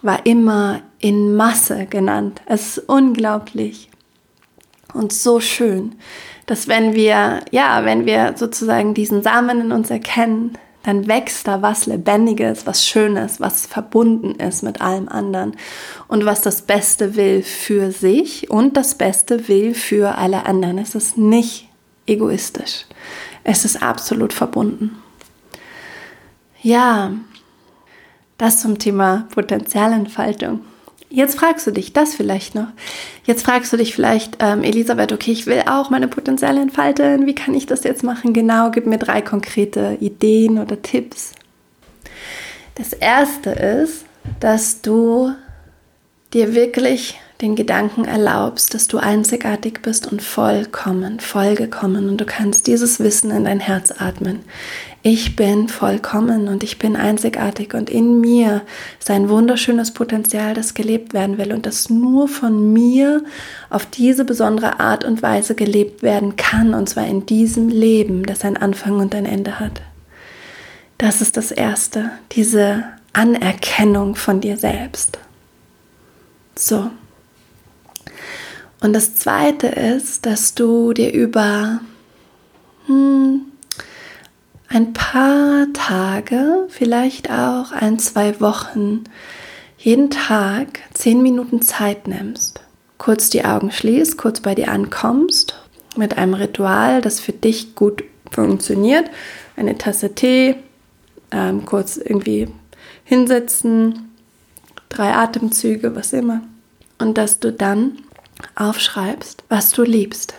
war 0.00 0.24
immer 0.24 0.80
in 0.98 1.36
Masse 1.36 1.84
genannt. 1.84 2.40
Es 2.46 2.78
ist 2.78 2.88
unglaublich 2.88 3.90
und 4.94 5.12
so 5.12 5.40
schön, 5.40 5.96
dass 6.46 6.68
wenn 6.68 6.94
wir, 6.94 7.40
ja, 7.50 7.84
wenn 7.84 8.06
wir 8.06 8.32
sozusagen 8.36 8.94
diesen 8.94 9.22
Samen 9.22 9.60
in 9.60 9.72
uns 9.72 9.90
erkennen, 9.90 10.56
dann 10.84 11.06
wächst 11.06 11.46
da 11.46 11.60
was 11.60 11.84
Lebendiges, 11.84 12.66
was 12.66 12.86
Schönes, 12.86 13.40
was 13.40 13.66
verbunden 13.66 14.40
ist 14.40 14.62
mit 14.62 14.80
allem 14.80 15.10
anderen 15.10 15.54
und 16.08 16.24
was 16.24 16.40
das 16.40 16.62
Beste 16.62 17.14
will 17.16 17.42
für 17.42 17.92
sich 17.92 18.48
und 18.48 18.78
das 18.78 18.94
Beste 18.94 19.48
will 19.48 19.74
für 19.74 20.16
alle 20.16 20.46
anderen. 20.46 20.78
Es 20.78 20.94
ist 20.94 21.18
nicht 21.18 21.68
egoistisch. 22.06 22.86
Es 23.44 23.64
ist 23.64 23.82
absolut 23.82 24.32
verbunden. 24.32 25.02
Ja, 26.62 27.12
das 28.38 28.60
zum 28.60 28.78
Thema 28.78 29.28
Potenzialentfaltung. 29.34 30.60
Jetzt 31.10 31.38
fragst 31.38 31.66
du 31.66 31.70
dich 31.70 31.92
das 31.92 32.14
vielleicht 32.14 32.54
noch. 32.54 32.68
Jetzt 33.24 33.44
fragst 33.44 33.72
du 33.72 33.76
dich 33.76 33.94
vielleicht, 33.94 34.38
ähm, 34.40 34.62
Elisabeth, 34.64 35.12
okay, 35.12 35.30
ich 35.30 35.46
will 35.46 35.62
auch 35.66 35.90
meine 35.90 36.08
Potenziale 36.08 36.60
entfalten. 36.60 37.26
Wie 37.26 37.34
kann 37.34 37.54
ich 37.54 37.66
das 37.66 37.84
jetzt 37.84 38.02
machen? 38.02 38.32
Genau, 38.32 38.70
gib 38.70 38.86
mir 38.86 38.98
drei 38.98 39.20
konkrete 39.20 39.98
Ideen 40.00 40.58
oder 40.58 40.82
Tipps. 40.82 41.32
Das 42.74 42.92
erste 42.92 43.50
ist, 43.50 44.06
dass 44.40 44.80
du 44.80 45.32
dir 46.32 46.54
wirklich 46.54 47.20
den 47.44 47.54
Gedanken 47.54 48.04
erlaubst, 48.04 48.74
dass 48.74 48.88
du 48.88 48.98
einzigartig 48.98 49.82
bist 49.82 50.10
und 50.10 50.22
vollkommen, 50.22 51.20
vollgekommen 51.20 52.08
und 52.08 52.20
du 52.20 52.24
kannst 52.24 52.66
dieses 52.66 52.98
Wissen 52.98 53.30
in 53.30 53.44
dein 53.44 53.60
Herz 53.60 53.92
atmen 53.96 54.40
ich 55.06 55.36
bin 55.36 55.68
vollkommen 55.68 56.48
und 56.48 56.62
ich 56.62 56.78
bin 56.78 56.96
einzigartig 56.96 57.74
und 57.74 57.90
in 57.90 58.22
mir 58.22 58.62
ist 58.98 59.10
ein 59.10 59.28
wunderschönes 59.28 59.92
Potenzial, 59.92 60.54
das 60.54 60.72
gelebt 60.72 61.12
werden 61.12 61.36
will 61.36 61.52
und 61.52 61.66
das 61.66 61.90
nur 61.90 62.26
von 62.26 62.72
mir 62.72 63.22
auf 63.68 63.84
diese 63.84 64.24
besondere 64.24 64.80
Art 64.80 65.04
und 65.04 65.22
Weise 65.22 65.54
gelebt 65.54 66.02
werden 66.02 66.36
kann 66.36 66.72
und 66.72 66.88
zwar 66.88 67.06
in 67.06 67.26
diesem 67.26 67.68
Leben, 67.68 68.22
das 68.24 68.46
ein 68.46 68.56
Anfang 68.56 68.98
und 68.98 69.14
ein 69.14 69.26
Ende 69.26 69.60
hat. 69.60 69.82
Das 70.96 71.20
ist 71.20 71.36
das 71.36 71.50
Erste, 71.50 72.10
diese 72.32 72.84
Anerkennung 73.12 74.16
von 74.16 74.40
dir 74.40 74.56
selbst. 74.56 75.18
So. 76.56 76.90
Und 78.80 78.92
das 78.92 79.14
Zweite 79.14 79.68
ist, 79.68 80.26
dass 80.26 80.54
du 80.54 80.92
dir 80.92 81.12
über 81.12 81.80
hm, 82.86 83.42
ein 84.68 84.92
paar 84.92 85.66
Tage, 85.72 86.66
vielleicht 86.68 87.30
auch 87.30 87.72
ein, 87.72 87.98
zwei 87.98 88.40
Wochen, 88.40 89.04
jeden 89.78 90.10
Tag 90.10 90.80
zehn 90.94 91.22
Minuten 91.22 91.62
Zeit 91.62 92.08
nimmst, 92.08 92.60
kurz 92.98 93.30
die 93.30 93.44
Augen 93.44 93.70
schließt, 93.70 94.16
kurz 94.16 94.40
bei 94.40 94.54
dir 94.54 94.68
ankommst, 94.68 95.60
mit 95.96 96.18
einem 96.18 96.34
Ritual, 96.34 97.00
das 97.00 97.20
für 97.20 97.32
dich 97.32 97.74
gut 97.74 98.02
funktioniert, 98.30 99.10
eine 99.56 99.78
Tasse 99.78 100.14
Tee, 100.14 100.56
ähm, 101.30 101.64
kurz 101.64 101.96
irgendwie 101.96 102.48
hinsetzen, 103.04 104.10
drei 104.88 105.12
Atemzüge, 105.14 105.94
was 105.94 106.12
immer. 106.12 106.40
Und 106.98 107.18
dass 107.18 107.38
du 107.38 107.52
dann 107.52 107.98
aufschreibst, 108.54 109.44
was 109.48 109.70
du 109.70 109.82
liebst. 109.82 110.34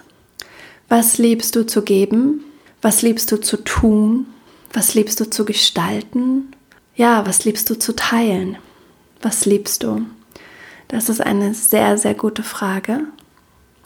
Was 0.89 1.17
liebst 1.17 1.55
du 1.55 1.65
zu 1.65 1.81
geben? 1.81 2.43
Was 2.81 3.01
liebst 3.01 3.31
du 3.31 3.37
zu 3.37 3.57
tun? 3.57 4.27
Was 4.73 4.93
liebst 4.93 5.19
du 5.19 5.29
zu 5.29 5.45
gestalten? 5.45 6.53
Ja, 6.95 7.25
was 7.25 7.45
liebst 7.45 7.69
du 7.69 7.79
zu 7.79 7.95
teilen? 7.95 8.57
Was 9.21 9.45
liebst 9.45 9.83
du? 9.83 10.05
Das 10.87 11.09
ist 11.09 11.21
eine 11.21 11.53
sehr, 11.53 11.97
sehr 11.97 12.13
gute 12.13 12.43
Frage. 12.43 13.01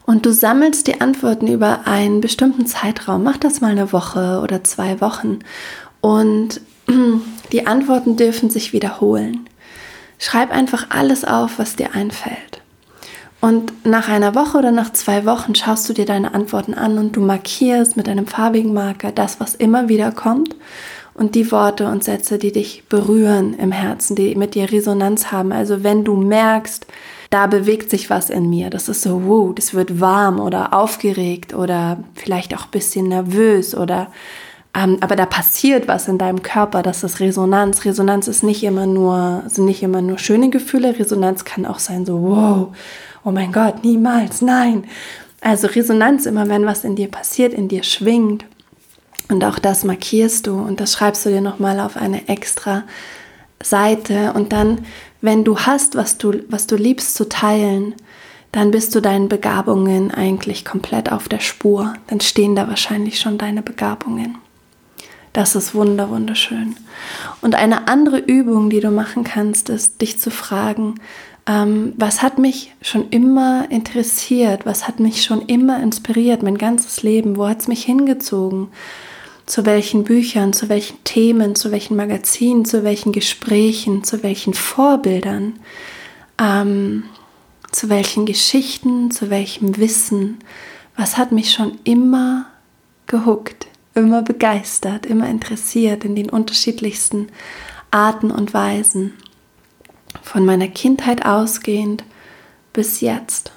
Und 0.06 0.26
du 0.26 0.34
sammelst 0.34 0.88
die 0.88 1.02
Antworten 1.02 1.48
über 1.48 1.86
einen 1.86 2.20
bestimmten 2.20 2.66
Zeitraum. 2.66 3.24
Mach 3.24 3.38
das 3.38 3.62
mal 3.62 3.72
eine 3.72 3.94
Woche 3.94 4.42
oder 4.42 4.64
zwei 4.64 5.00
Wochen. 5.02 5.40
Und 6.02 6.62
die 7.52 7.68
Antworten 7.68 8.18
dürfen 8.18 8.50
sich 8.50 8.74
wiederholen. 8.74 9.48
Schreib 10.18 10.52
einfach 10.52 10.88
alles 10.90 11.24
auf, 11.24 11.60
was 11.60 11.76
dir 11.76 11.94
einfällt. 11.94 12.59
Und 13.42 13.86
nach 13.86 14.10
einer 14.10 14.36
Woche 14.36 14.58
oder 14.58 14.72
nach 14.72 14.92
zwei 14.92 15.26
Wochen 15.26 15.56
schaust 15.56 15.88
du 15.88 15.94
dir 15.94 16.06
deine 16.06 16.34
Antworten 16.34 16.74
an 16.74 16.98
und 16.98 17.16
du 17.16 17.22
markierst 17.22 17.96
mit 17.96 18.10
einem 18.10 18.28
farbigen 18.28 18.74
Marker 18.74 19.12
das, 19.12 19.40
was 19.40 19.56
immer 19.56 19.88
wieder 19.88 20.12
kommt 20.12 20.56
und 21.14 21.36
die 21.36 21.50
Worte 21.52 21.88
und 21.88 22.04
Sätze, 22.04 22.38
die 22.38 22.52
dich 22.52 22.84
berühren 22.90 23.54
im 23.54 23.72
Herzen, 23.72 24.16
die 24.16 24.36
mit 24.36 24.56
dir 24.56 24.72
Resonanz 24.72 25.32
haben. 25.32 25.54
Also 25.54 25.84
wenn 25.84 26.04
du 26.04 26.16
merkst, 26.16 26.86
da 27.30 27.48
bewegt 27.48 27.90
sich 27.90 28.10
was 28.10 28.30
in 28.30 28.50
mir, 28.50 28.70
das 28.70 28.90
ist 28.90 29.04
so, 29.04 29.24
wow, 29.26 29.54
das 29.56 29.74
wird 29.74 30.02
warm 30.02 30.40
oder 30.40 30.74
aufgeregt 30.74 31.54
oder 31.54 32.04
vielleicht 32.16 32.56
auch 32.56 32.66
ein 32.66 32.72
bisschen 32.72 33.08
nervös 33.08 33.76
oder 33.76 34.08
ähm, 34.74 34.98
aber 35.02 35.16
da 35.16 35.26
passiert 35.26 35.88
was 35.88 36.08
in 36.08 36.20
deinem 36.20 36.44
Körper, 36.44 36.84
das 36.84 37.04
ist 37.04 37.20
Resonanz. 37.20 37.86
Resonanz 37.86 38.28
ist 38.28 38.44
nicht 38.44 38.64
immer 38.64 38.86
nur, 38.86 39.44
sind 39.48 39.66
nicht 39.66 39.82
immer 39.82 40.02
nur 40.02 40.20
schöne 40.20 40.52
Gefühle. 40.52 40.98
Resonanz 41.00 41.44
kann 41.44 41.66
auch 41.66 41.80
sein 41.80 42.06
so, 42.06 42.22
wow, 42.22 42.68
oh 43.30 43.32
mein 43.32 43.52
Gott, 43.52 43.84
niemals, 43.84 44.42
nein. 44.42 44.86
Also 45.40 45.68
Resonanz 45.68 46.26
immer, 46.26 46.50
wenn 46.50 46.66
was 46.66 46.84
in 46.84 46.96
dir 46.96 47.10
passiert, 47.10 47.54
in 47.54 47.68
dir 47.68 47.84
schwingt. 47.84 48.44
Und 49.30 49.44
auch 49.46 49.60
das 49.60 49.84
markierst 49.84 50.48
du 50.48 50.60
und 50.60 50.80
das 50.80 50.94
schreibst 50.94 51.28
du 51.28 51.30
dir 51.30 51.42
nochmal 51.42 51.80
auf 51.80 51.96
eine 51.96 52.28
extra 52.28 52.86
Seite. 53.62 54.34
Und 54.34 54.52
dann, 54.52 54.80
wenn 55.22 55.44
du 55.44 55.60
hast, 55.60 55.96
was 55.96 56.18
du, 56.18 56.42
was 56.50 56.66
du 56.66 56.76
liebst 56.76 57.14
zu 57.14 57.30
teilen, 57.30 57.94
dann 58.52 58.72
bist 58.72 58.96
du 58.96 59.00
deinen 59.00 59.30
Begabungen 59.30 60.10
eigentlich 60.10 60.66
komplett 60.66 61.12
auf 61.12 61.30
der 61.30 61.40
Spur. 61.40 61.94
Dann 62.08 62.22
stehen 62.22 62.56
da 62.56 62.68
wahrscheinlich 62.68 63.20
schon 63.20 63.38
deine 63.38 63.62
Begabungen. 63.62 64.40
Das 65.34 65.54
ist 65.54 65.76
wunder, 65.76 66.10
wunderschön. 66.10 66.76
Und 67.42 67.54
eine 67.54 67.88
andere 67.88 68.18
Übung, 68.18 68.72
die 68.72 68.80
du 68.80 68.90
machen 68.90 69.24
kannst, 69.24 69.70
ist, 69.70 70.02
dich 70.02 70.20
zu 70.20 70.32
fragen, 70.32 70.96
ähm, 71.50 71.94
was 71.98 72.22
hat 72.22 72.38
mich 72.38 72.76
schon 72.84 73.10
immer 73.10 73.66
interessiert, 73.72 74.68
was 74.68 74.88
hat 74.88 75.00
mich 75.00 75.24
schon 75.24 75.42
immer 75.48 75.82
inspiriert, 75.82 76.44
mein 76.44 76.60
ganzes 76.60 77.02
Leben, 77.02 77.38
wo 77.38 77.48
hat 77.48 77.62
es 77.62 77.68
mich 77.68 77.84
hingezogen, 77.84 78.68
zu 79.48 79.66
welchen 79.66 80.04
Büchern, 80.04 80.54
zu 80.54 80.70
welchen 80.70 81.04
Themen, 81.04 81.56
zu 81.56 81.72
welchen 81.72 81.98
Magazinen, 81.98 82.66
zu 82.66 82.84
welchen 82.84 83.12
Gesprächen, 83.12 84.04
zu 84.04 84.22
welchen 84.22 84.54
Vorbildern, 84.54 85.58
ähm, 86.40 87.06
zu 87.72 87.90
welchen 87.90 88.28
Geschichten, 88.28 89.10
zu 89.10 89.32
welchem 89.32 89.78
Wissen, 89.78 90.38
was 90.96 91.18
hat 91.18 91.32
mich 91.32 91.52
schon 91.52 91.80
immer 91.84 92.46
gehuckt 93.08 93.66
immer 93.96 94.22
begeistert, 94.22 95.06
immer 95.06 95.30
interessiert 95.30 96.06
in 96.06 96.16
den 96.16 96.30
unterschiedlichsten 96.30 97.28
Arten 97.92 98.32
und 98.32 98.54
Weisen. 98.54 99.14
Von 100.22 100.46
meiner 100.46 100.68
Kindheit 100.68 101.26
ausgehend 101.26 102.04
bis 102.74 103.02
jetzt. 103.02 103.52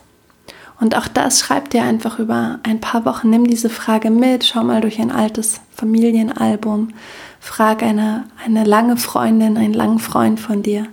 Und 0.80 0.96
auch 0.96 1.06
das 1.06 1.38
schreibt 1.38 1.74
dir 1.74 1.84
einfach 1.84 2.18
über 2.18 2.58
ein 2.64 2.80
paar 2.80 3.04
Wochen. 3.04 3.30
Nimm 3.30 3.46
diese 3.46 3.70
Frage 3.70 4.10
mit, 4.10 4.44
schau 4.44 4.64
mal 4.64 4.80
durch 4.80 5.00
ein 5.00 5.12
altes 5.12 5.60
Familienalbum, 5.76 6.88
frag 7.38 7.82
eine, 7.82 8.24
eine 8.44 8.64
lange 8.64 8.96
Freundin, 8.96 9.56
einen 9.56 9.74
langen 9.74 10.00
Freund 10.00 10.40
von 10.40 10.62
dir. 10.62 10.86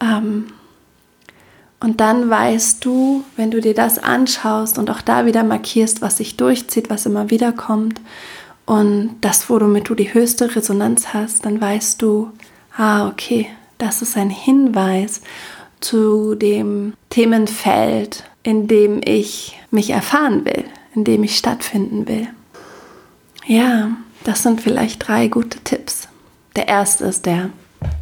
Ähm, 0.00 0.46
und 1.78 2.00
dann 2.00 2.30
weißt 2.30 2.84
du, 2.84 3.24
wenn 3.36 3.50
du 3.50 3.60
dir 3.60 3.74
das 3.74 3.98
anschaust 3.98 4.78
und 4.78 4.88
auch 4.88 5.02
da 5.02 5.26
wieder 5.26 5.42
markierst, 5.42 6.00
was 6.00 6.16
sich 6.16 6.36
durchzieht, 6.36 6.88
was 6.88 7.06
immer 7.06 7.28
wieder 7.28 7.52
kommt, 7.52 8.00
und 8.64 9.16
das, 9.20 9.50
womit 9.50 9.88
du 9.88 9.94
die 9.94 10.14
höchste 10.14 10.54
Resonanz 10.54 11.12
hast, 11.12 11.44
dann 11.44 11.60
weißt 11.60 12.00
du, 12.00 12.30
ah, 12.76 13.08
okay, 13.08 13.48
das 13.82 14.00
ist 14.00 14.16
ein 14.16 14.30
Hinweis 14.30 15.22
zu 15.80 16.36
dem 16.36 16.94
Themenfeld, 17.10 18.22
in 18.44 18.68
dem 18.68 19.00
ich 19.04 19.58
mich 19.72 19.90
erfahren 19.90 20.44
will, 20.44 20.64
in 20.94 21.02
dem 21.02 21.24
ich 21.24 21.36
stattfinden 21.36 22.06
will. 22.06 22.28
Ja, 23.44 23.90
das 24.22 24.44
sind 24.44 24.60
vielleicht 24.60 25.08
drei 25.08 25.26
gute 25.26 25.58
Tipps. 25.64 26.06
Der 26.54 26.68
erste 26.68 27.06
ist 27.06 27.26
der 27.26 27.50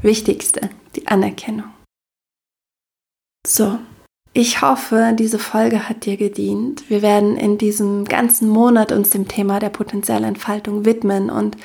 wichtigste, 0.03 0.69
die 0.97 1.07
Anerkennung. 1.07 1.71
So, 3.47 3.79
ich 4.35 4.61
hoffe, 4.61 5.17
diese 5.19 5.39
Folge 5.39 5.89
hat 5.89 6.05
dir 6.05 6.19
gedient. 6.19 6.91
Wir 6.91 7.01
werden 7.01 7.39
in 7.39 7.57
diesem 7.57 8.05
ganzen 8.05 8.51
Monat 8.51 8.93
uns 8.93 9.09
dem 9.09 9.29
Thema 9.29 9.61
der 9.61 9.71
Potenzialentfaltung 9.71 10.85
widmen 10.85 11.31
und 11.31 11.57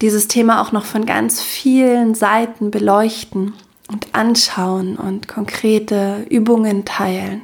dieses 0.00 0.28
Thema 0.28 0.60
auch 0.60 0.72
noch 0.72 0.84
von 0.84 1.06
ganz 1.06 1.40
vielen 1.40 2.14
Seiten 2.14 2.70
beleuchten 2.70 3.54
und 3.88 4.14
anschauen 4.14 4.96
und 4.96 5.28
konkrete 5.28 6.26
Übungen 6.28 6.84
teilen. 6.84 7.42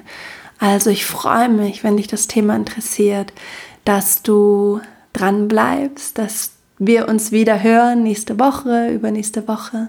Also 0.59 0.91
ich 0.91 1.07
freue 1.07 1.49
mich, 1.49 1.83
wenn 1.83 1.97
dich 1.97 2.09
das 2.09 2.29
Thema 2.29 2.55
interessiert, 2.55 3.33
dass 3.85 4.23
du 4.23 4.81
dran 5.13 5.49
bleibst, 5.49 6.19
dass 6.19 6.53
wir 6.79 7.09
uns 7.09 7.33
wieder 7.33 7.63
hören 7.63 8.03
nächste 8.03 8.39
Woche, 8.39 8.91
übernächste 8.91 9.47
Woche. 9.49 9.89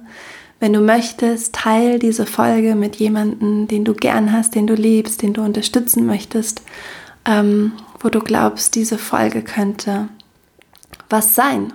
Wenn 0.59 0.73
du 0.73 0.79
möchtest, 0.79 1.53
teil 1.53 1.99
diese 1.99 2.25
Folge 2.25 2.75
mit 2.75 2.95
jemandem, 2.95 3.67
den 3.67 3.83
du 3.83 3.93
gern 3.93 4.31
hast, 4.31 4.55
den 4.55 4.67
du 4.67 4.75
liebst, 4.75 5.21
den 5.21 5.33
du 5.33 5.41
unterstützen 5.41 6.05
möchtest, 6.05 6.61
ähm, 7.25 7.73
wo 7.99 8.09
du 8.09 8.19
glaubst, 8.19 8.75
diese 8.75 8.97
Folge 8.97 9.41
könnte 9.41 10.07
was 11.09 11.35
sein. 11.35 11.73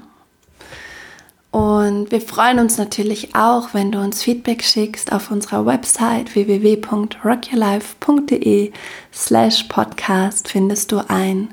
Und 1.51 2.11
wir 2.11 2.21
freuen 2.21 2.59
uns 2.59 2.77
natürlich 2.77 3.35
auch, 3.35 3.73
wenn 3.73 3.91
du 3.91 3.99
uns 3.99 4.23
Feedback 4.23 4.63
schickst 4.63 5.11
auf 5.13 5.31
unserer 5.31 5.65
Website 5.65 6.35
www.rockyourlife.de 6.35 8.73
slash 9.15 9.63
podcast 9.65 10.49
findest 10.49 10.93
du 10.93 10.99
ein 11.09 11.49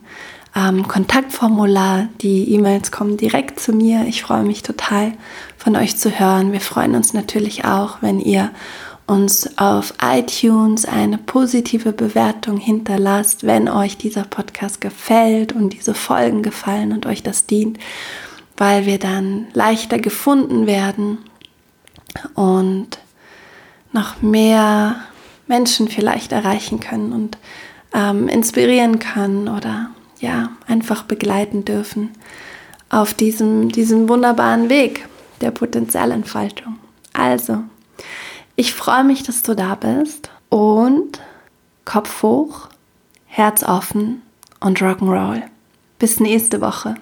ähm, 0.54 0.86
Kontaktformular. 0.88 2.10
Die 2.22 2.52
E-Mails 2.54 2.91
kommen 2.91 3.16
direkt 3.16 3.58
zu 3.60 3.72
mir. 3.72 4.06
Ich 4.08 4.24
freue 4.24 4.43
mich 4.43 4.64
total 4.64 5.14
von 5.58 5.78
euch 5.78 5.98
zu 5.98 6.20
hören. 6.20 6.52
Wir 6.52 6.62
freuen 6.62 6.96
uns 6.96 7.14
natürlich 7.14 7.64
auch, 7.64 8.02
wenn 8.02 8.20
ihr 8.20 8.52
uns 9.08 9.58
auf 9.58 9.93
iTunes 10.02 10.86
eine 10.86 11.20
positive 11.20 11.93
Bewertung 11.93 12.58
hinterlasst, 12.58 13.46
wenn 13.46 13.70
euch 13.70 13.98
dieser 13.98 14.24
Podcast 14.24 14.82
gefällt 14.82 15.54
und 15.54 15.74
diese 15.74 15.93
Folgen 15.93 16.41
gefallen 16.41 16.91
und 16.91 17.06
euch 17.06 17.22
das 17.22 17.46
dient, 17.46 17.78
weil 18.58 18.86
wir 18.86 18.99
dann 18.99 19.47
leichter 19.53 19.99
gefunden 19.99 20.68
werden 20.68 21.20
und 22.34 22.99
noch 23.91 24.22
mehr 24.22 24.95
Menschen 25.47 25.88
vielleicht 25.88 26.32
erreichen 26.32 26.80
können 26.80 27.12
und 27.12 27.38
ähm, 27.93 28.28
inspirieren 28.28 28.99
können 28.99 29.47
oder 29.47 29.89
ja, 30.20 30.49
einfach 30.68 31.03
begleiten 31.03 31.66
dürfen 31.66 32.12
auf 32.89 33.14
diesem, 33.14 33.72
diesem 33.72 34.08
wunderbaren 34.10 34.70
Weg 34.70 35.08
der 35.41 35.51
Potenzialentfaltung. 35.51 36.78
Also, 37.14 37.64
ich 38.56 38.74
freue 38.74 39.03
mich, 39.03 39.24
dass 39.24 39.43
du 39.43 39.56
da 39.56 39.76
bist 39.76 40.30
und 40.49 41.20
Kopf 41.84 42.24
hoch, 42.24 42.70
Herz 43.28 43.64
offen 43.64 44.22
und 44.60 44.80
Rock'n'Roll. 44.80 45.43
Bis 45.99 46.20
nächste 46.20 46.62
Woche. 46.62 46.95